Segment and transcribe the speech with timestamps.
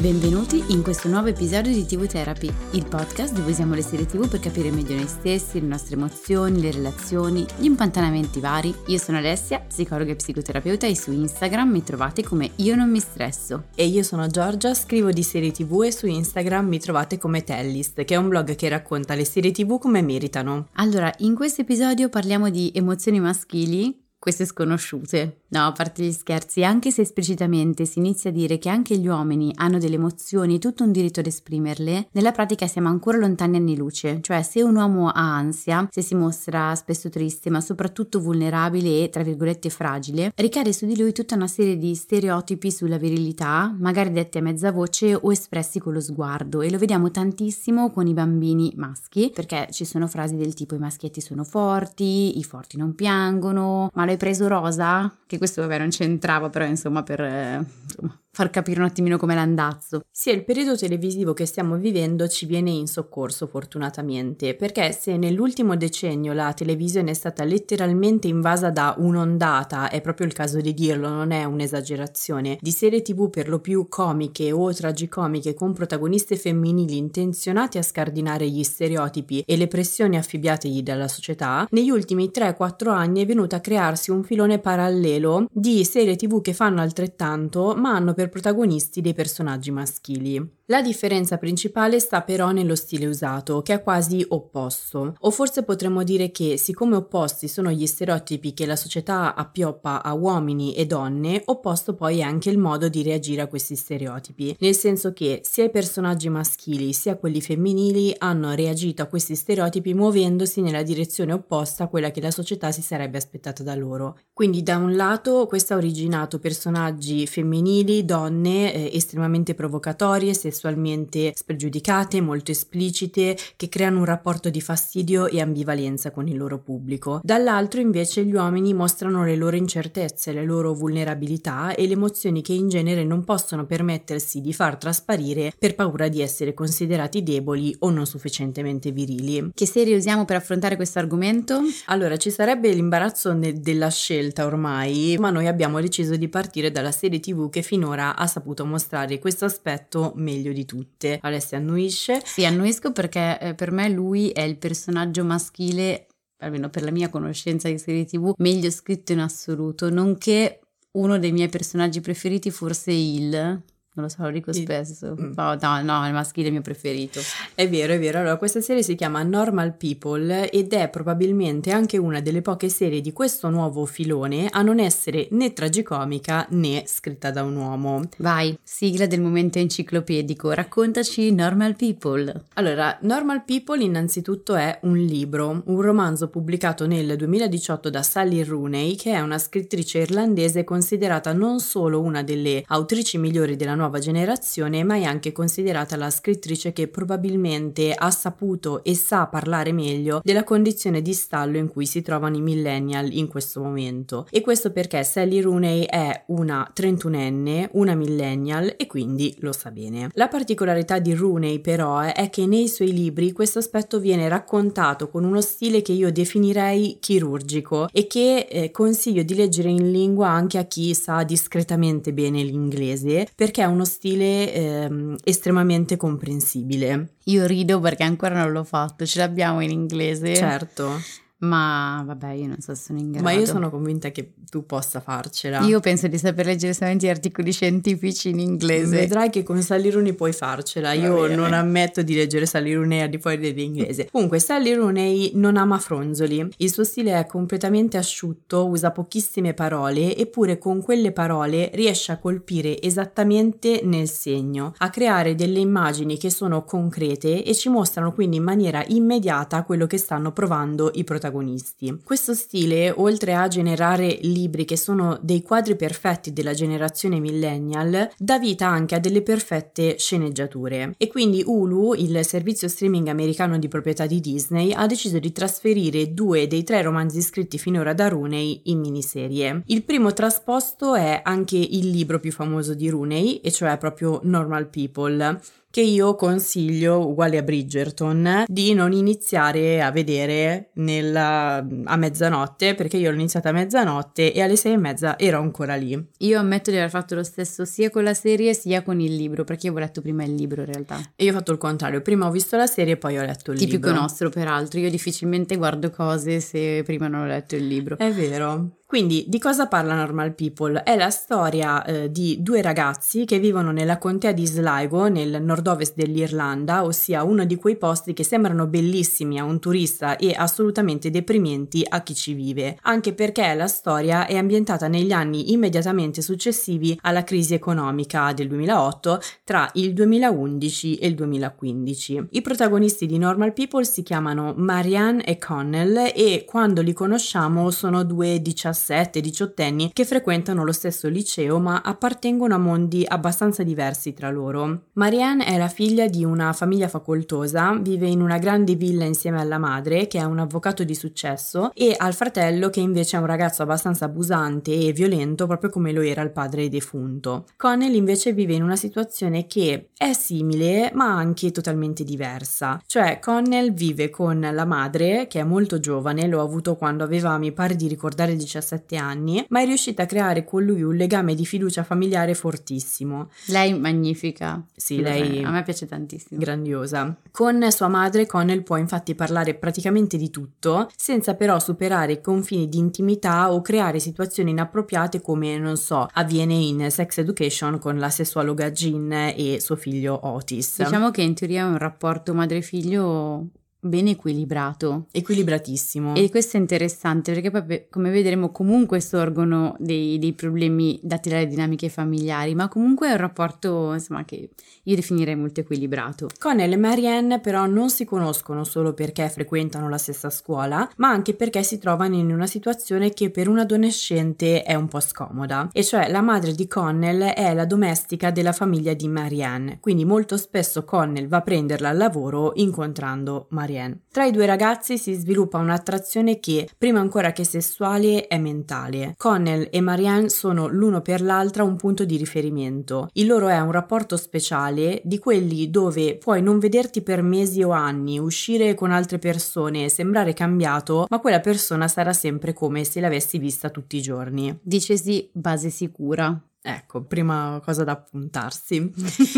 [0.00, 4.26] Benvenuti in questo nuovo episodio di TV Therapy, il podcast dove usiamo le serie TV
[4.30, 8.74] per capire meglio noi stessi, le nostre emozioni, le relazioni, gli impantanamenti vari.
[8.86, 12.98] Io sono Alessia, psicologa e psicoterapeuta e su Instagram mi trovate come Io non mi
[12.98, 13.64] stresso.
[13.74, 18.02] E io sono Giorgia, scrivo di serie TV e su Instagram mi trovate come Tellist,
[18.04, 20.68] che è un blog che racconta le serie TV come meritano.
[20.76, 25.38] Allora, in questo episodio parliamo di emozioni maschili queste sconosciute.
[25.48, 29.08] No, a parte gli scherzi, anche se esplicitamente si inizia a dire che anche gli
[29.08, 33.56] uomini hanno delle emozioni e tutto un diritto ad esprimerle, nella pratica siamo ancora lontani
[33.56, 38.20] anni luce, cioè se un uomo ha ansia, se si mostra spesso triste, ma soprattutto
[38.20, 42.98] vulnerabile e tra virgolette fragile, ricade su di lui tutta una serie di stereotipi sulla
[42.98, 47.90] virilità, magari detti a mezza voce o espressi con lo sguardo e lo vediamo tantissimo
[47.90, 52.44] con i bambini maschi, perché ci sono frasi del tipo i maschietti sono forti, i
[52.44, 55.12] forti non piangono, ma l'hai preso rosa?
[55.26, 59.34] Che questo vabbè non c'entrava, però insomma per eh, insomma, far capire un attimino com'è
[59.34, 60.02] l'andazzo.
[60.10, 65.76] Sì, il periodo televisivo che stiamo vivendo ci viene in soccorso fortunatamente, perché se nell'ultimo
[65.76, 71.08] decennio la televisione è stata letteralmente invasa da un'ondata, è proprio il caso di dirlo,
[71.08, 76.96] non è un'esagerazione, di serie tv per lo più comiche o tragicomiche con protagoniste femminili
[76.96, 83.22] intenzionate a scardinare gli stereotipi e le pressioni affibbiategli dalla società, negli ultimi 3-4 anni
[83.22, 88.14] è venuto a crearsi un filone parallelo di serie tv che fanno altrettanto, ma hanno
[88.20, 90.36] per protagonisti dei personaggi maschili.
[90.70, 95.16] La differenza principale sta però nello stile usato, che è quasi opposto.
[95.18, 100.12] O forse potremmo dire che, siccome opposti sono gli stereotipi che la società appioppa a
[100.12, 104.54] uomini e donne, opposto poi è anche il modo di reagire a questi stereotipi.
[104.60, 109.92] Nel senso che sia i personaggi maschili sia quelli femminili hanno reagito a questi stereotipi
[109.92, 114.20] muovendosi nella direzione opposta a quella che la società si sarebbe aspettata da loro.
[114.32, 121.32] Quindi da un lato questo ha originato personaggi femminili, donne eh, estremamente provocatorie, sessuali, sessualmente
[121.34, 127.20] spregiudicate, molto esplicite, che creano un rapporto di fastidio e ambivalenza con il loro pubblico.
[127.24, 132.52] Dall'altro invece gli uomini mostrano le loro incertezze, le loro vulnerabilità e le emozioni che
[132.52, 137.90] in genere non possono permettersi di far trasparire per paura di essere considerati deboli o
[137.90, 139.52] non sufficientemente virili.
[139.54, 141.60] Che serie usiamo per affrontare questo argomento?
[141.86, 146.92] Allora, ci sarebbe l'imbarazzo ne- della scelta ormai, ma noi abbiamo deciso di partire dalla
[146.92, 151.18] serie TV che finora ha saputo mostrare questo aspetto meglio meglio di tutte.
[151.22, 152.20] Alessia annuisce.
[152.24, 156.06] Sì, annuisco perché eh, per me lui è il personaggio maschile,
[156.38, 160.60] almeno per la mia conoscenza di serie TV, meglio scritto in assoluto, nonché
[160.92, 163.62] uno dei miei personaggi preferiti forse il
[163.92, 165.16] non lo so, lo dico spesso.
[165.20, 165.32] Mm.
[165.34, 167.20] No, no, no, il maschile è il mio preferito.
[167.56, 168.18] È vero, è vero.
[168.18, 173.00] Allora, questa serie si chiama Normal People ed è probabilmente anche una delle poche serie
[173.00, 178.02] di questo nuovo filone a non essere né tragicomica né scritta da un uomo.
[178.18, 182.44] Vai, sigla del momento enciclopedico, raccontaci Normal People.
[182.54, 188.94] Allora, Normal People innanzitutto è un libro, un romanzo pubblicato nel 2018 da Sally Rooney,
[188.94, 194.84] che è una scrittrice irlandese considerata non solo una delle autrici migliori della nuova generazione,
[194.84, 200.44] ma è anche considerata la scrittrice che probabilmente ha saputo e sa parlare meglio della
[200.44, 204.26] condizione di stallo in cui si trovano i millennial in questo momento.
[204.30, 210.10] E questo perché Sally Rooney è una 31enne, una millennial e quindi lo sa bene.
[210.12, 215.24] La particolarità di Rooney però è che nei suoi libri questo aspetto viene raccontato con
[215.24, 220.58] uno stile che io definirei chirurgico e che eh, consiglio di leggere in lingua anche
[220.58, 227.14] a chi sa discretamente bene l'inglese perché è uno stile ehm, estremamente comprensibile.
[227.24, 230.34] Io rido perché ancora non l'ho fatto, ce l'abbiamo in inglese.
[230.34, 231.00] Certo.
[231.40, 233.24] Ma vabbè, io non so se sono in grado.
[233.24, 235.60] Ma io sono convinta che tu possa farcela.
[235.60, 238.98] Io penso di saper leggere solamente articoli scientifici in inglese.
[238.98, 240.92] Vedrai che con Sally Rooney puoi farcela.
[240.92, 244.08] Io non ammetto di leggere Sally Rooney al di fuori dell'inglese.
[244.10, 246.46] Comunque, Sally Rooney non ama fronzoli.
[246.58, 252.18] Il suo stile è completamente asciutto, usa pochissime parole, eppure con quelle parole riesce a
[252.18, 258.36] colpire esattamente nel segno, a creare delle immagini che sono concrete e ci mostrano quindi
[258.36, 262.00] in maniera immediata quello che stanno provando i protagonisti protagonisti.
[262.04, 268.38] Questo stile, oltre a generare libri che sono dei quadri perfetti della generazione millennial, dà
[268.38, 270.94] vita anche a delle perfette sceneggiature.
[270.98, 276.12] E quindi Hulu, il servizio streaming americano di proprietà di Disney, ha deciso di trasferire
[276.12, 279.62] due dei tre romanzi scritti finora da Rooney in miniserie.
[279.66, 284.68] Il primo trasposto è anche il libro più famoso di Rooney, e cioè proprio Normal
[284.68, 292.74] People che io consiglio, uguale a Bridgerton, di non iniziare a vedere nella, a mezzanotte,
[292.74, 295.98] perché io l'ho iniziata a mezzanotte e alle sei e mezza ero ancora lì.
[296.18, 299.44] Io ammetto di aver fatto lo stesso sia con la serie sia con il libro,
[299.44, 301.00] perché io ho letto prima il libro in realtà.
[301.14, 303.52] E io ho fatto il contrario, prima ho visto la serie e poi ho letto
[303.52, 303.90] il Tipico libro.
[303.90, 307.96] Tipico nostro, peraltro, io difficilmente guardo cose se prima non ho letto il libro.
[307.96, 308.78] È vero.
[308.90, 310.82] Quindi di cosa parla Normal People?
[310.82, 315.94] È la storia eh, di due ragazzi che vivono nella contea di Sligo, nel nord-ovest
[315.94, 321.86] dell'Irlanda, ossia uno di quei posti che sembrano bellissimi a un turista e assolutamente deprimenti
[321.88, 327.22] a chi ci vive, anche perché la storia è ambientata negli anni immediatamente successivi alla
[327.22, 332.26] crisi economica del 2008 tra il 2011 e il 2015.
[332.30, 338.02] I protagonisti di Normal People si chiamano Marianne e Connell e quando li conosciamo sono
[338.02, 344.14] due 17 17-18 anni che frequentano lo stesso liceo ma appartengono a mondi abbastanza diversi
[344.14, 344.84] tra loro.
[344.94, 349.58] Marianne è la figlia di una famiglia facoltosa, vive in una grande villa insieme alla
[349.58, 353.62] madre che è un avvocato di successo e al fratello che invece è un ragazzo
[353.62, 357.46] abbastanza abusante e violento proprio come lo era il padre defunto.
[357.56, 363.72] Connell invece vive in una situazione che è simile ma anche totalmente diversa, cioè Connell
[363.72, 367.88] vive con la madre che è molto giovane, l'ho avuto quando aveva mi pare di
[367.88, 371.82] ricordare 17 17 anni, ma è riuscita a creare con lui un legame di fiducia
[371.82, 373.30] familiare fortissimo.
[373.46, 374.64] Lei magnifica.
[374.74, 376.40] Sì, lei a me piace tantissimo.
[376.40, 377.16] Grandiosa.
[377.30, 382.68] Con sua madre Connell può infatti parlare praticamente di tutto, senza però superare i confini
[382.68, 388.10] di intimità o creare situazioni inappropriate come, non so, avviene in Sex Education con la
[388.10, 390.82] sessuologa Jean e suo figlio Otis.
[390.82, 393.48] Diciamo che in teoria è un rapporto madre-figlio
[393.80, 395.06] ben equilibrato.
[395.10, 396.14] Equilibratissimo.
[396.14, 401.46] E questo è interessante perché poi, come vedremo, comunque sorgono dei, dei, problemi dati dalle
[401.46, 404.50] dinamiche familiari, ma comunque è un rapporto, insomma, che
[404.82, 406.28] io definirei molto equilibrato.
[406.38, 411.34] Connell e Marianne però non si conoscono solo perché frequentano la stessa scuola, ma anche
[411.34, 415.70] perché si trovano in una situazione che per un adolescente è un po' scomoda.
[415.72, 420.36] E cioè la madre di Connell è la domestica della famiglia di Marianne, quindi molto
[420.36, 423.69] spesso Connell va a prenderla al lavoro incontrando Marianne.
[423.70, 424.00] Marianne.
[424.10, 429.14] Tra i due ragazzi si sviluppa un'attrazione che, prima ancora che sessuale, è mentale.
[429.16, 433.08] Connell e Marianne sono l'uno per l'altra un punto di riferimento.
[433.14, 437.70] Il loro è un rapporto speciale di quelli dove puoi non vederti per mesi o
[437.70, 443.38] anni, uscire con altre persone, sembrare cambiato, ma quella persona sarà sempre come se l'avessi
[443.38, 444.58] vista tutti i giorni.
[444.62, 446.40] Dicesi base sicura.
[446.62, 448.76] Ecco, prima cosa da appuntarsi.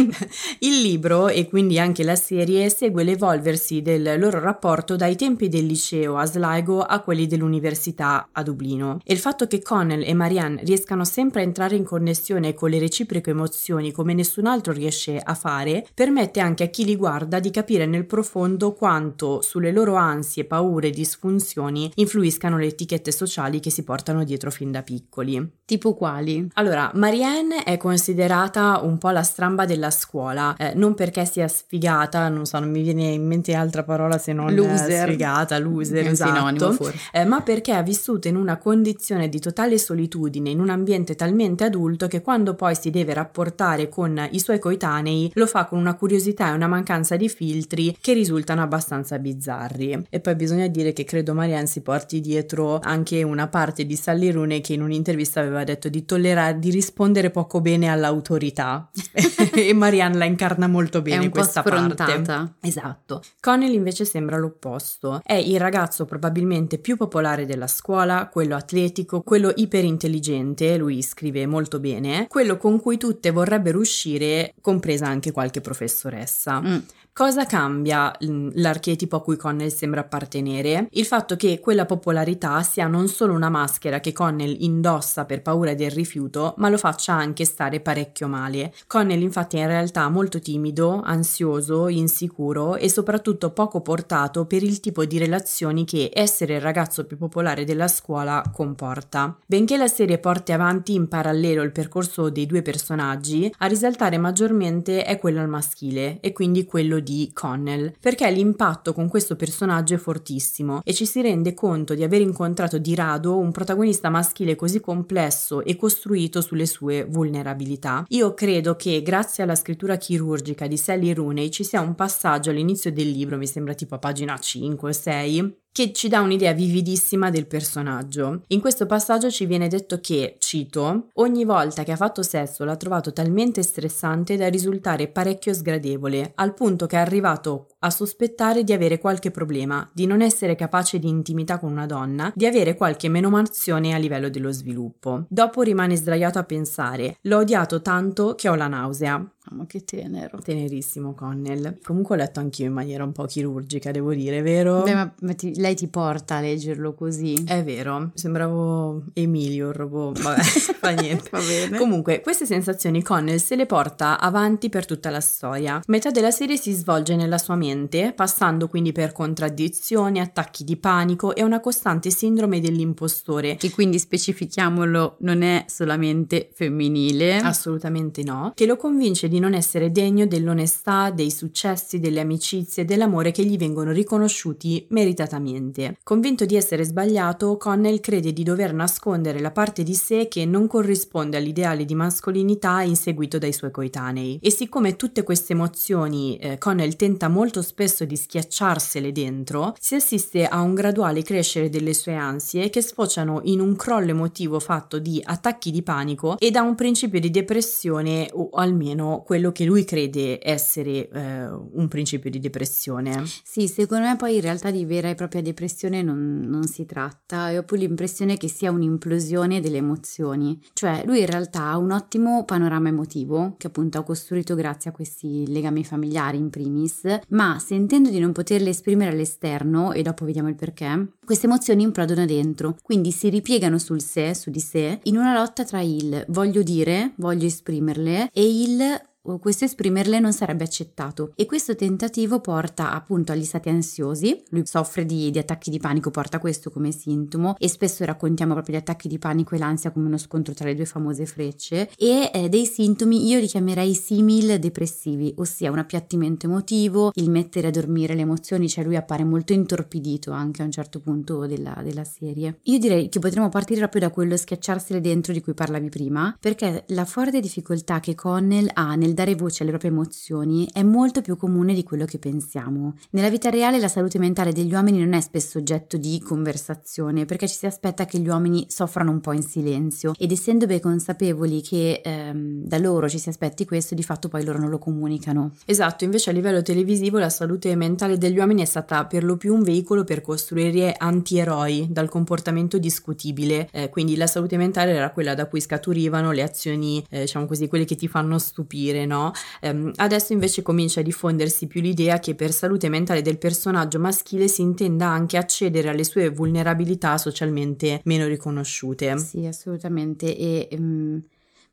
[0.61, 5.67] il libro e quindi anche la serie segue l'evolversi del loro rapporto dai tempi del
[5.67, 8.99] liceo a Sligo a quelli dell'università a Dublino.
[9.05, 12.79] E il fatto che Connell e Marianne riescano sempre a entrare in connessione con le
[12.79, 17.51] reciproche emozioni come nessun altro riesce a fare, permette anche a chi li guarda di
[17.51, 23.71] capire nel profondo quanto sulle loro ansie, paure e disfunzioni influiscano le etichette sociali che
[23.71, 25.61] si portano dietro fin da piccoli.
[25.65, 26.49] Tipo quali?
[26.55, 32.31] Allora, Marianne è considerata un po' la stramba della scuola, eh, non perché sia sfigata,
[32.31, 35.11] non so, non mi viene in mente altra parola se non loser.
[35.11, 36.99] sfigata, loser, esatto, sinonimo forse.
[37.13, 41.65] Eh, ma perché ha vissuto in una condizione di totale solitudine, in un ambiente talmente
[41.65, 45.95] adulto che quando poi si deve rapportare con i suoi coetanei lo fa con una
[45.95, 50.07] curiosità e una mancanza di filtri che risultano abbastanza bizzarri.
[50.09, 54.31] E poi bisogna dire che credo Marianne si porti dietro anche una parte di Sally
[54.31, 58.89] Rooney che in un'intervista aveva detto di tollerare, di rispondere rispondere poco bene all'autorità
[59.55, 62.55] e Marianne la incarna molto bene È un questa po' parte.
[62.61, 63.23] Esatto.
[63.41, 65.21] Connell invece sembra l'opposto.
[65.25, 71.81] È il ragazzo probabilmente più popolare della scuola, quello atletico, quello iperintelligente, lui scrive molto
[71.81, 76.61] bene, quello con cui tutte vorrebbero uscire, compresa anche qualche professoressa.
[76.61, 76.79] Mm
[77.15, 80.87] Cosa cambia mm, l'archetipo a cui Connell sembra appartenere?
[80.93, 85.75] Il fatto che quella popolarità sia non solo una maschera che Connell indossa per paura
[85.75, 88.73] del rifiuto, ma lo faccia anche stare parecchio male.
[88.87, 94.81] Connell infatti è in realtà molto timido, ansioso, insicuro e soprattutto poco portato per il
[94.81, 99.37] tipo di relazioni che essere il ragazzo più popolare della scuola comporta.
[99.45, 105.05] Benché la serie porti avanti in parallelo il percorso dei due personaggi, a risaltare maggiormente
[105.05, 109.99] è quello al maschile e quindi quello di Connell, perché l'impatto con questo personaggio è
[109.99, 114.81] fortissimo e ci si rende conto di aver incontrato di rado un protagonista maschile così
[114.81, 118.05] complesso e costruito sulle sue vulnerabilità.
[118.09, 122.93] Io credo che grazie alla scrittura chirurgica di Sally Rooney ci sia un passaggio all'inizio
[122.93, 127.31] del libro, mi sembra tipo a pagina 5 o 6, che ci dà un'idea vividissima
[127.31, 128.43] del personaggio.
[128.49, 132.77] In questo passaggio ci viene detto che, cito, ogni volta che ha fatto sesso l'ha
[132.77, 138.73] trovato talmente stressante da risultare parecchio sgradevole, al punto che è arrivato a sospettare di
[138.73, 143.09] avere qualche problema, di non essere capace di intimità con una donna, di avere qualche
[143.09, 145.25] menomazione a livello dello sviluppo.
[145.29, 149.27] Dopo rimane sdraiato a pensare, l'ho odiato tanto che ho la nausea.
[149.51, 150.39] Ma che tenero.
[150.39, 151.79] Tenerissimo Connell.
[151.83, 154.83] Comunque ho letto anch'io in maniera un po' chirurgica, devo dire, vero?
[154.83, 157.43] Beh, ma, ma ti, lei ti porta a leggerlo così.
[157.45, 160.23] È vero, sembravo Emilio, il robot.
[160.23, 160.41] Vabbè,
[160.81, 161.29] fa niente.
[161.31, 161.77] Va bene.
[161.77, 165.83] Comunque, queste sensazioni Connell se le porta avanti per tutta la storia.
[165.87, 171.35] Metà della serie si svolge nella sua mente, passando quindi per contraddizioni, attacchi di panico
[171.35, 173.57] e una costante sindrome dell'impostore.
[173.57, 177.39] Che quindi specifichiamolo, non è solamente femminile.
[177.39, 178.53] Assolutamente no.
[178.55, 183.57] Che lo convince di non essere degno dell'onestà, dei successi, delle amicizie, dell'amore che gli
[183.57, 185.99] vengono riconosciuti meritatamente.
[186.03, 190.67] Convinto di essere sbagliato, Connell crede di dover nascondere la parte di sé che non
[190.67, 194.39] corrisponde all'ideale di mascolinità inseguito dai suoi coetanei.
[194.43, 200.47] E siccome tutte queste emozioni eh, Connell tenta molto spesso di schiacciarsele dentro, si assiste
[200.47, 205.21] a un graduale crescere delle sue ansie che sfociano in un crollo emotivo fatto di
[205.23, 210.39] attacchi di panico e da un principio di depressione o almeno quello che lui crede
[210.43, 213.25] essere eh, un principio di depressione.
[213.43, 217.51] Sì, secondo me poi in realtà di vera e propria depressione non, non si tratta,
[217.51, 221.93] e ho più l'impressione che sia un'implosione delle emozioni, cioè lui in realtà ha un
[221.93, 227.59] ottimo panorama emotivo che appunto ha costruito grazie a questi legami familiari in primis, ma
[227.59, 232.77] sentendo di non poterle esprimere all'esterno, e dopo vediamo il perché, queste emozioni implodono dentro,
[232.83, 237.13] quindi si ripiegano sul sé, su di sé, in una lotta tra il voglio dire,
[237.17, 241.33] voglio esprimerle e il questo esprimerle non sarebbe accettato.
[241.37, 246.11] E questo tentativo porta appunto agli stati ansiosi, lui soffre di, di, attacchi di panico,
[246.11, 250.07] porta questo come sintomo e spesso raccontiamo proprio gli attacchi di panico e l'ansia come
[250.07, 251.91] uno scontro tra le due famose frecce.
[251.97, 257.69] E eh, dei sintomi io li chiamerei simil depressivi, ossia un appiattimento emotivo, il mettere
[257.69, 261.81] a dormire le emozioni, cioè lui appare molto intorpidito anche a un certo punto della,
[261.85, 262.59] della serie.
[262.65, 266.85] Io direi che potremmo partire proprio da quello schiacciarsele dentro di cui parlavi prima, perché
[266.89, 271.37] la forte difficoltà che Connell ha nel dare voce alle proprie emozioni è molto più
[271.37, 272.95] comune di quello che pensiamo.
[273.11, 277.49] Nella vita reale la salute mentale degli uomini non è spesso oggetto di conversazione perché
[277.49, 281.61] ci si aspetta che gli uomini soffrano un po' in silenzio ed essendo ben consapevoli
[281.63, 285.53] che ehm, da loro ci si aspetti questo, di fatto poi loro non lo comunicano.
[285.65, 289.55] Esatto, invece a livello televisivo la salute mentale degli uomini è stata per lo più
[289.55, 295.35] un veicolo per costruire antieroi dal comportamento discutibile, eh, quindi la salute mentale era quella
[295.35, 299.33] da cui scaturivano le azioni, eh, diciamo così, quelle che ti fanno stupire, no?
[299.63, 304.49] Um, adesso invece comincia a diffondersi più l'idea che per salute mentale del personaggio maschile
[304.49, 309.19] si intenda anche accedere alle sue vulnerabilità socialmente meno riconosciute.
[309.19, 310.37] Sì, assolutamente.
[310.37, 311.23] E um,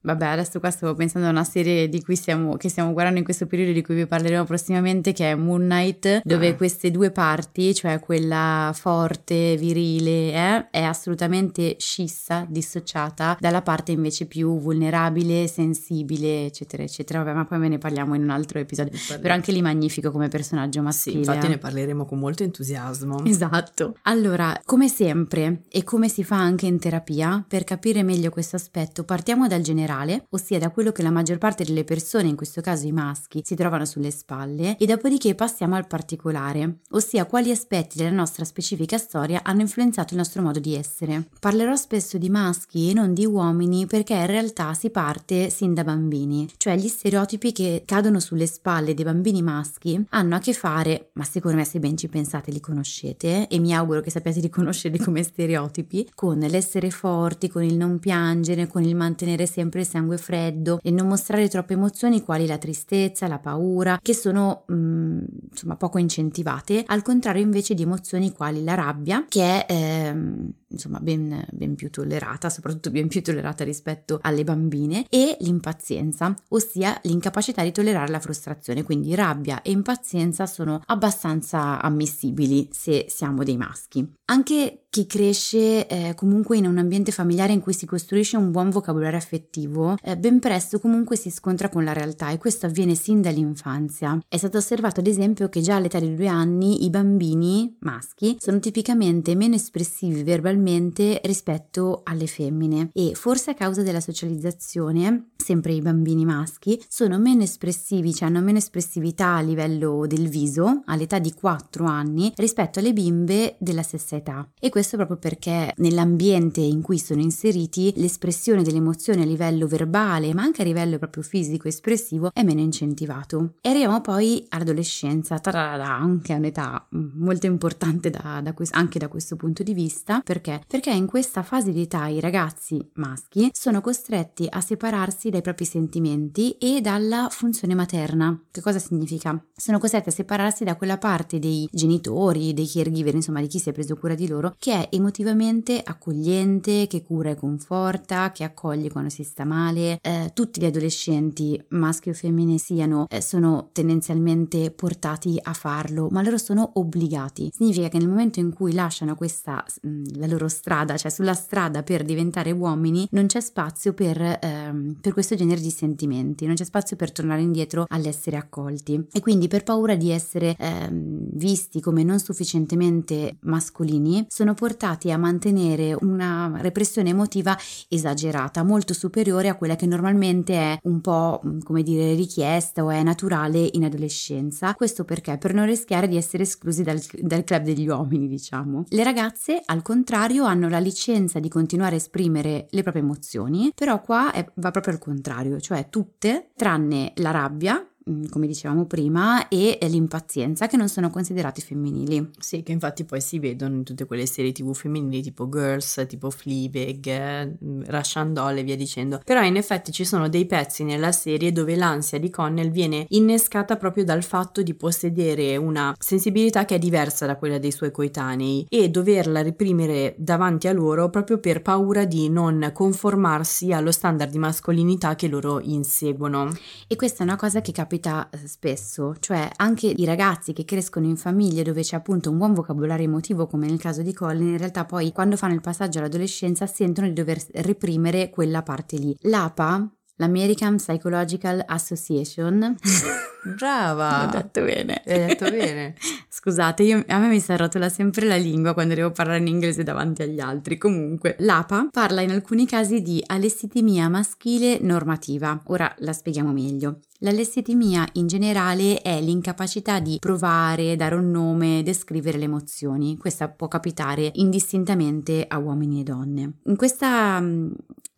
[0.01, 3.25] Vabbè, adesso qua stavo pensando a una serie di cui stiamo, che stiamo guardando in
[3.25, 6.55] questo periodo di cui vi parleremo prossimamente, che è Moon Knight, dove ah.
[6.55, 14.25] queste due parti, cioè quella forte, virile, eh, è assolutamente scissa, dissociata dalla parte invece
[14.25, 17.21] più vulnerabile, sensibile, eccetera, eccetera.
[17.21, 18.97] Vabbè, ma poi ve ne parliamo in un altro episodio.
[19.19, 21.23] Però anche lì magnifico come personaggio maschile.
[21.23, 23.25] Sì, infatti ne parleremo con molto entusiasmo.
[23.25, 23.97] Esatto.
[24.03, 29.03] Allora, come sempre e come si fa anche in terapia, per capire meglio questo aspetto,
[29.03, 32.62] partiamo dal generale generale, ossia da quello che la maggior parte delle persone, in questo
[32.62, 37.98] caso i maschi, si trovano sulle spalle, e dopodiché passiamo al particolare, ossia quali aspetti
[37.98, 41.29] della nostra specifica storia hanno influenzato il nostro modo di essere.
[41.39, 45.84] Parlerò spesso di maschi e non di uomini perché in realtà si parte sin da
[45.84, 51.10] bambini, cioè gli stereotipi che cadono sulle spalle dei bambini maschi hanno a che fare,
[51.13, 55.00] ma secondo me se ben ci pensate li conoscete e mi auguro che sappiate riconoscerli
[55.00, 60.17] come stereotipi, con l'essere forti, con il non piangere, con il mantenere sempre sempre sangue
[60.17, 65.19] freddo e non mostrare troppe emozioni quali la tristezza, la paura, che sono mh, mm,
[65.51, 71.00] insomma poco incentivate, al contrario invece di emozioni quali la rabbia, che è ehm, insomma
[71.00, 77.63] ben, ben, più tollerata, soprattutto ben più tollerata rispetto alle bambine, e l'impazienza, ossia l'incapacità
[77.63, 78.83] di tollerare la frustrazione.
[78.83, 84.07] Quindi rabbia e impazienza sono abbastanza ammissibili se siamo dei maschi.
[84.25, 88.72] Anche chi cresce eh, comunque in un ambiente familiare in cui si costruisce un buon
[88.72, 93.22] vocabolario affettivo, eh, ben presto comunque si scontra con la realtà e questo avviene sin
[93.22, 94.19] dall'infanzia.
[94.27, 98.60] È stato osservato ad esempio che già all'età di due anni i bambini maschi sono
[98.60, 105.81] tipicamente meno espressivi verbalmente rispetto alle femmine e forse a causa della socializzazione, sempre i
[105.81, 111.31] bambini maschi, sono meno espressivi, cioè hanno meno espressività a livello del viso all'età di
[111.31, 114.50] 4 anni rispetto alle bimbe della stessa età.
[114.60, 120.33] E questo proprio perché nell'ambiente in cui sono inseriti l'espressione delle emozioni a livello verbale,
[120.33, 123.55] ma anche a livello proprio fisico espressivo, è meno incentivato.
[123.59, 129.36] E arriviamo poi all'adolescenza, che è un'età molto importante da, da questo, anche da questo
[129.36, 130.63] punto di vista, perché?
[130.65, 135.65] Perché in questa fase di età i ragazzi maschi sono costretti a separarsi dai propri
[135.65, 138.45] sentimenti e dalla funzione materna.
[138.50, 139.43] Che cosa significa?
[139.53, 143.67] Sono costretti a separarsi da quella parte dei genitori, dei caregiver, insomma di chi si
[143.67, 148.89] è preso cura di loro, che è emotivamente accogliente, che cura e conforta, che accoglie
[148.89, 149.99] quando si sta male.
[150.01, 156.21] Eh, tutti gli adolescenti, maschi o femmine siano, eh, sono tendenzialmente portati a farlo, ma
[156.21, 157.51] loro sono obbligati.
[157.53, 161.83] Significa che nel momento in cui lasciano questa, mm, la loro strada, cioè sulla strada
[161.83, 166.65] per diventare uomini, non c'è spazio per, ehm, per questo genere di sentimenti, non c'è
[166.65, 169.07] spazio per tornare indietro all'essere accolti.
[169.11, 175.17] E quindi per paura di essere ehm, visti come non sufficientemente mascolini, sono portati a
[175.17, 181.59] mantenere una repressione emotiva esagerata, molto superiore a quella che normalmente è un po' mm,
[181.61, 184.73] come dire richiesta o è naturale in adolescenza.
[184.73, 185.37] Questo perché?
[185.37, 188.83] Per non rischiare di essere esclusi dal, dal club degli uomini, diciamo.
[188.89, 194.01] Le ragazze, al contrario, hanno la licenza di continuare a esprimere le proprie emozioni, però
[194.01, 197.81] qua è, va proprio al contrario, cioè tutte, tranne la rabbia,
[198.29, 202.29] come dicevamo prima, e l'impazienza che non sono considerati femminili.
[202.39, 206.29] Sì, che infatti poi si vedono in tutte quelle serie tv femminili tipo Girls, tipo
[206.29, 209.21] Fleabag, mm, Russian Doll e via dicendo.
[209.23, 213.77] Però in effetti ci sono dei pezzi nella serie dove l'ansia di Connell viene innescata
[213.77, 218.65] proprio dal fatto di possedere una sensibilità che è diversa da quella dei suoi coetanei
[218.69, 224.39] e doverla reprimere davanti a loro proprio per paura di non conformarsi allo standard di
[224.39, 226.51] mascolinità che loro inseguono.
[226.88, 230.65] E questa è una cosa che capita capita eh, spesso, cioè anche i ragazzi che
[230.65, 234.47] crescono in famiglie dove c'è appunto un buon vocabolario emotivo come nel caso di Colin,
[234.47, 239.15] in realtà poi quando fanno il passaggio all'adolescenza sentono di dover reprimere quella parte lì.
[239.21, 242.75] L'APA l'American Psychological Association.
[243.58, 244.27] Brava!
[244.27, 245.01] Ho detto bene.
[245.05, 245.95] Hai detto bene.
[246.29, 249.84] Scusate, io, a me mi si arrotola sempre la lingua quando devo parlare in inglese
[249.84, 250.77] davanti agli altri.
[250.77, 255.62] Comunque, l'APA parla in alcuni casi di alessitimia maschile normativa.
[255.67, 256.99] Ora la spieghiamo meglio.
[257.21, 263.17] L'alessitimia in generale è l'incapacità di provare, dare un nome, descrivere le emozioni.
[263.17, 266.53] Questa può capitare indistintamente a uomini e donne.
[266.63, 267.43] In questa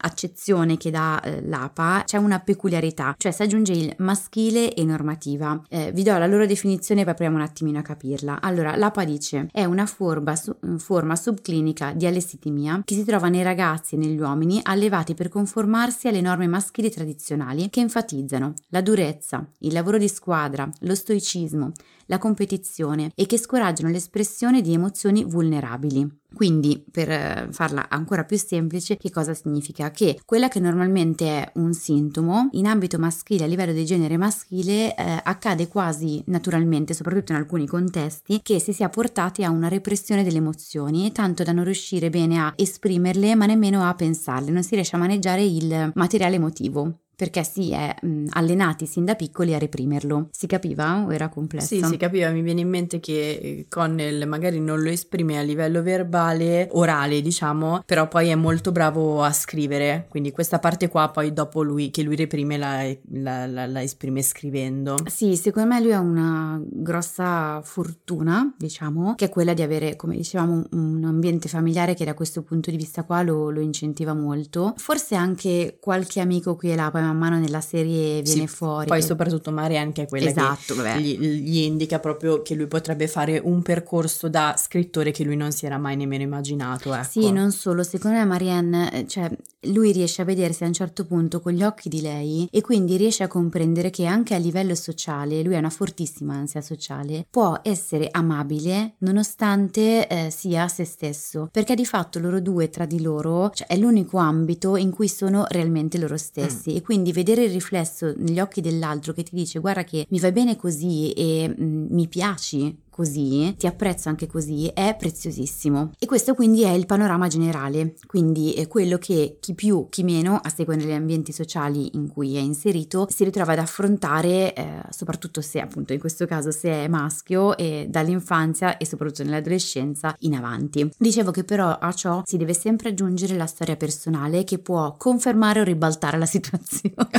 [0.02, 5.62] accezione che dà eh, l'APA c'è una peculiarità, cioè si aggiunge il maschile e normativa.
[5.70, 8.42] Eh, vi do la loro definizione e poi proviamo un attimino a capirla.
[8.42, 13.44] Allora, l'APA dice è una forma, su, forma subclinica di alessitimia che si trova nei
[13.44, 19.46] ragazzi e negli uomini allevati per conformarsi alle norme maschili tradizionali che enfatizzano la durezza,
[19.60, 21.72] il lavoro di squadra, lo stoicismo,
[22.12, 26.19] la competizione e che scoraggiano l'espressione di emozioni vulnerabili.
[26.34, 29.91] Quindi, per eh, farla ancora più semplice, che cosa significa?
[29.91, 34.93] Che quella che normalmente è un sintomo in ambito maschile, a livello di genere maschile,
[34.93, 40.24] eh, accade quasi naturalmente, soprattutto in alcuni contesti, che si sia portati a una repressione
[40.24, 44.76] delle emozioni, tanto da non riuscire bene a esprimerle, ma nemmeno a pensarle, non si
[44.76, 49.60] riesce a maneggiare il materiale emotivo perché si è mh, allenati sin da piccoli a
[49.60, 50.30] reprimerlo.
[50.32, 51.68] Si capiva o era complesso?
[51.68, 55.44] Sì, si capiva, mi viene in mente che eh, Connell magari non lo esprime a
[55.44, 61.10] livello verbale, orale diciamo, però poi è molto bravo a scrivere, quindi questa parte qua
[61.10, 64.96] poi dopo lui, che lui reprime la, la, la, la esprime scrivendo.
[65.06, 70.16] Sì, secondo me lui ha una grossa fortuna, diciamo, che è quella di avere, come
[70.16, 74.74] dicevamo, un ambiente familiare che da questo punto di vista qua lo, lo incentiva molto.
[74.78, 78.88] Forse anche qualche amico qui e là, poi man mano nella serie viene sì, fuori.
[78.88, 83.08] Poi soprattutto Marianne che è quella esatto, che gli, gli, indica proprio che lui potrebbe
[83.08, 86.93] fare un percorso da scrittore che lui non si era mai nemmeno immaginato.
[86.93, 87.04] Ecco.
[87.04, 89.30] Sì, non solo, secondo me Marianne, cioè
[89.65, 92.97] lui riesce a vedersi a un certo punto con gli occhi di lei e quindi
[92.97, 97.60] riesce a comprendere che anche a livello sociale, lui ha una fortissima ansia sociale, può
[97.63, 103.52] essere amabile nonostante eh, sia se stesso, perché di fatto loro due tra di loro
[103.54, 106.76] cioè, è l'unico ambito in cui sono realmente loro stessi mm.
[106.76, 110.32] e quindi vedere il riflesso negli occhi dell'altro che ti dice guarda che mi va
[110.32, 115.94] bene così e mh, mm, mi piaci così, ti apprezzo anche così, è preziosissimo.
[115.98, 120.40] E questo quindi è il panorama generale, quindi è quello che chi più, chi meno,
[120.44, 125.42] a seconda degli ambienti sociali in cui è inserito, si ritrova ad affrontare, eh, soprattutto
[125.42, 130.88] se appunto in questo caso se è maschio, e dall'infanzia e soprattutto nell'adolescenza in avanti.
[130.98, 135.62] Dicevo che però a ciò si deve sempre aggiungere la storia personale che può confermare
[135.62, 137.10] o ribaltare la situazione.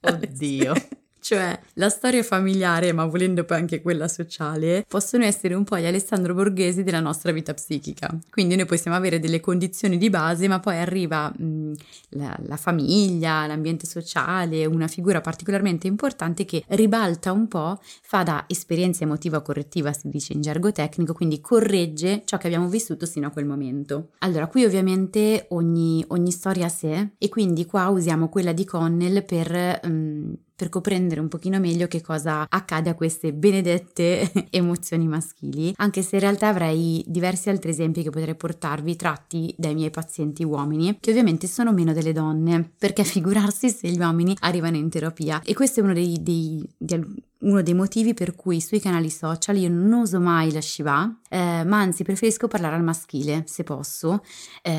[0.00, 0.74] Oddio.
[1.20, 5.84] Cioè, la storia familiare, ma volendo poi anche quella sociale, possono essere un po' gli
[5.84, 8.18] Alessandro Borghesi della nostra vita psichica.
[8.30, 11.72] Quindi noi possiamo avere delle condizioni di base, ma poi arriva mh,
[12.10, 18.44] la, la famiglia, l'ambiente sociale, una figura particolarmente importante che ribalta un po', fa da
[18.48, 23.26] esperienza emotiva correttiva, si dice in gergo tecnico, quindi corregge ciò che abbiamo vissuto sino
[23.26, 24.10] a quel momento.
[24.20, 29.24] Allora, qui ovviamente ogni, ogni storia a sé e quindi qua usiamo quella di Connell
[29.24, 29.80] per...
[29.86, 36.02] Mh, per comprendere un pochino meglio che cosa accade a queste benedette emozioni maschili, anche
[36.02, 40.98] se in realtà avrei diversi altri esempi che potrei portarvi tratti dai miei pazienti uomini,
[41.00, 45.40] che ovviamente sono meno delle donne, perché figurarsi se gli uomini arrivano in terapia.
[45.42, 47.02] E questo è uno dei, dei, dei
[47.40, 51.64] uno dei motivi per cui sui canali social io non uso mai la Shiva, eh,
[51.64, 54.22] ma anzi preferisco parlare al maschile se posso,
[54.62, 54.70] eh,